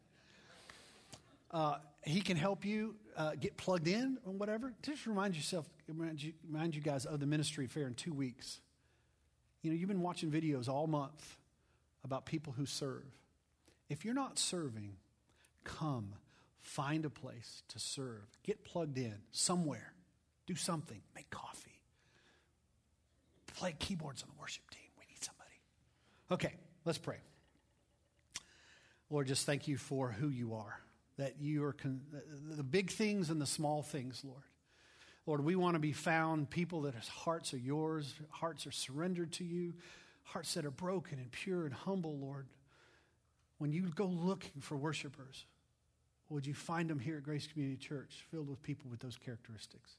Uh, 1.50 1.76
he 2.02 2.20
can 2.20 2.36
help 2.36 2.64
you 2.64 2.96
uh, 3.16 3.32
get 3.38 3.56
plugged 3.56 3.88
in 3.88 4.18
or 4.24 4.32
whatever. 4.32 4.74
Just 4.82 5.06
remind 5.06 5.34
yourself, 5.34 5.66
remind 5.86 6.22
you, 6.22 6.32
remind 6.50 6.74
you 6.74 6.80
guys 6.80 7.04
of 7.04 7.20
the 7.20 7.26
ministry 7.26 7.66
fair 7.66 7.86
in 7.86 7.94
two 7.94 8.12
weeks. 8.12 8.60
You 9.62 9.70
know, 9.70 9.76
you've 9.76 9.88
been 9.88 10.02
watching 10.02 10.30
videos 10.30 10.68
all 10.68 10.86
month 10.86 11.36
about 12.04 12.26
people 12.26 12.54
who 12.56 12.66
serve. 12.66 13.04
If 13.88 14.04
you're 14.04 14.14
not 14.14 14.38
serving, 14.38 14.96
come, 15.64 16.14
find 16.60 17.04
a 17.04 17.10
place 17.10 17.62
to 17.68 17.78
serve. 17.78 18.26
Get 18.42 18.64
plugged 18.64 18.98
in 18.98 19.14
somewhere. 19.30 19.92
Do 20.46 20.54
something. 20.54 21.00
Make 21.14 21.30
coffee. 21.30 21.80
Play 23.46 23.74
keyboards 23.78 24.22
on 24.22 24.28
the 24.34 24.40
worship 24.40 24.68
team. 24.70 24.90
We 24.98 25.06
need 25.08 25.22
somebody. 25.22 25.50
Okay, 26.30 26.54
let's 26.84 26.98
pray. 26.98 27.18
Lord, 29.10 29.26
just 29.26 29.46
thank 29.46 29.68
you 29.68 29.78
for 29.78 30.10
who 30.10 30.28
you 30.28 30.54
are 30.54 30.80
that 31.18 31.34
you 31.40 31.64
are 31.64 31.72
con- 31.72 32.00
the 32.56 32.62
big 32.62 32.90
things 32.90 33.28
and 33.28 33.40
the 33.40 33.46
small 33.46 33.82
things, 33.82 34.22
Lord. 34.24 34.42
Lord, 35.26 35.44
we 35.44 35.56
want 35.56 35.74
to 35.74 35.80
be 35.80 35.92
found 35.92 36.48
people 36.48 36.82
that 36.82 36.94
hearts 36.94 37.52
are 37.52 37.58
yours, 37.58 38.14
hearts 38.30 38.66
are 38.66 38.72
surrendered 38.72 39.32
to 39.32 39.44
you, 39.44 39.74
hearts 40.22 40.54
that 40.54 40.64
are 40.64 40.70
broken 40.70 41.18
and 41.18 41.30
pure 41.30 41.66
and 41.66 41.74
humble, 41.74 42.16
Lord. 42.16 42.46
When 43.58 43.72
you 43.72 43.82
go 43.94 44.06
looking 44.06 44.60
for 44.60 44.76
worshipers, 44.76 45.44
would 46.28 46.46
you 46.46 46.54
find 46.54 46.88
them 46.88 46.98
here 46.98 47.16
at 47.16 47.22
Grace 47.22 47.46
Community 47.46 47.76
Church 47.76 48.24
filled 48.30 48.48
with 48.48 48.62
people 48.62 48.90
with 48.90 49.00
those 49.00 49.16
characteristics? 49.16 49.96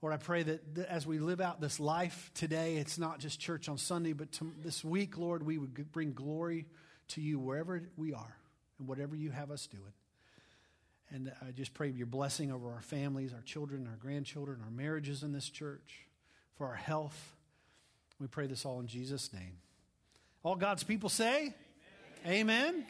Lord, 0.00 0.14
I 0.14 0.16
pray 0.16 0.44
that, 0.44 0.78
as 0.88 1.06
we 1.06 1.18
live 1.18 1.40
out 1.40 1.60
this 1.60 1.80
life 1.80 2.30
today, 2.34 2.76
it's 2.76 2.98
not 2.98 3.18
just 3.18 3.40
church 3.40 3.68
on 3.68 3.78
Sunday, 3.78 4.12
but 4.12 4.30
to, 4.32 4.52
this 4.62 4.84
week, 4.84 5.18
Lord, 5.18 5.44
we 5.44 5.58
would 5.58 5.90
bring 5.92 6.12
glory 6.12 6.66
to 7.08 7.20
you 7.20 7.38
wherever 7.38 7.82
we 7.96 8.12
are 8.12 8.36
and 8.78 8.86
whatever 8.86 9.16
you 9.16 9.30
have 9.30 9.50
us 9.50 9.66
doing. 9.66 9.92
And 11.10 11.32
I 11.46 11.50
just 11.50 11.74
pray 11.74 11.88
your 11.88 12.06
blessing 12.06 12.52
over 12.52 12.70
our 12.70 12.80
families, 12.80 13.32
our 13.32 13.40
children, 13.42 13.88
our 13.88 13.96
grandchildren, 13.96 14.60
our 14.64 14.70
marriages 14.70 15.22
in 15.22 15.32
this 15.32 15.48
church, 15.48 16.06
for 16.56 16.66
our 16.66 16.74
health. 16.74 17.34
We 18.20 18.26
pray 18.28 18.46
this 18.46 18.64
all 18.64 18.78
in 18.78 18.86
Jesus' 18.86 19.32
name. 19.32 19.58
All 20.44 20.54
God's 20.54 20.84
people 20.84 21.08
say, 21.08 21.54
Amen. 22.28 22.84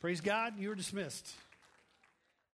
Praise 0.00 0.20
God. 0.20 0.56
You 0.56 0.70
are 0.70 0.76
dismissed. 0.76 1.28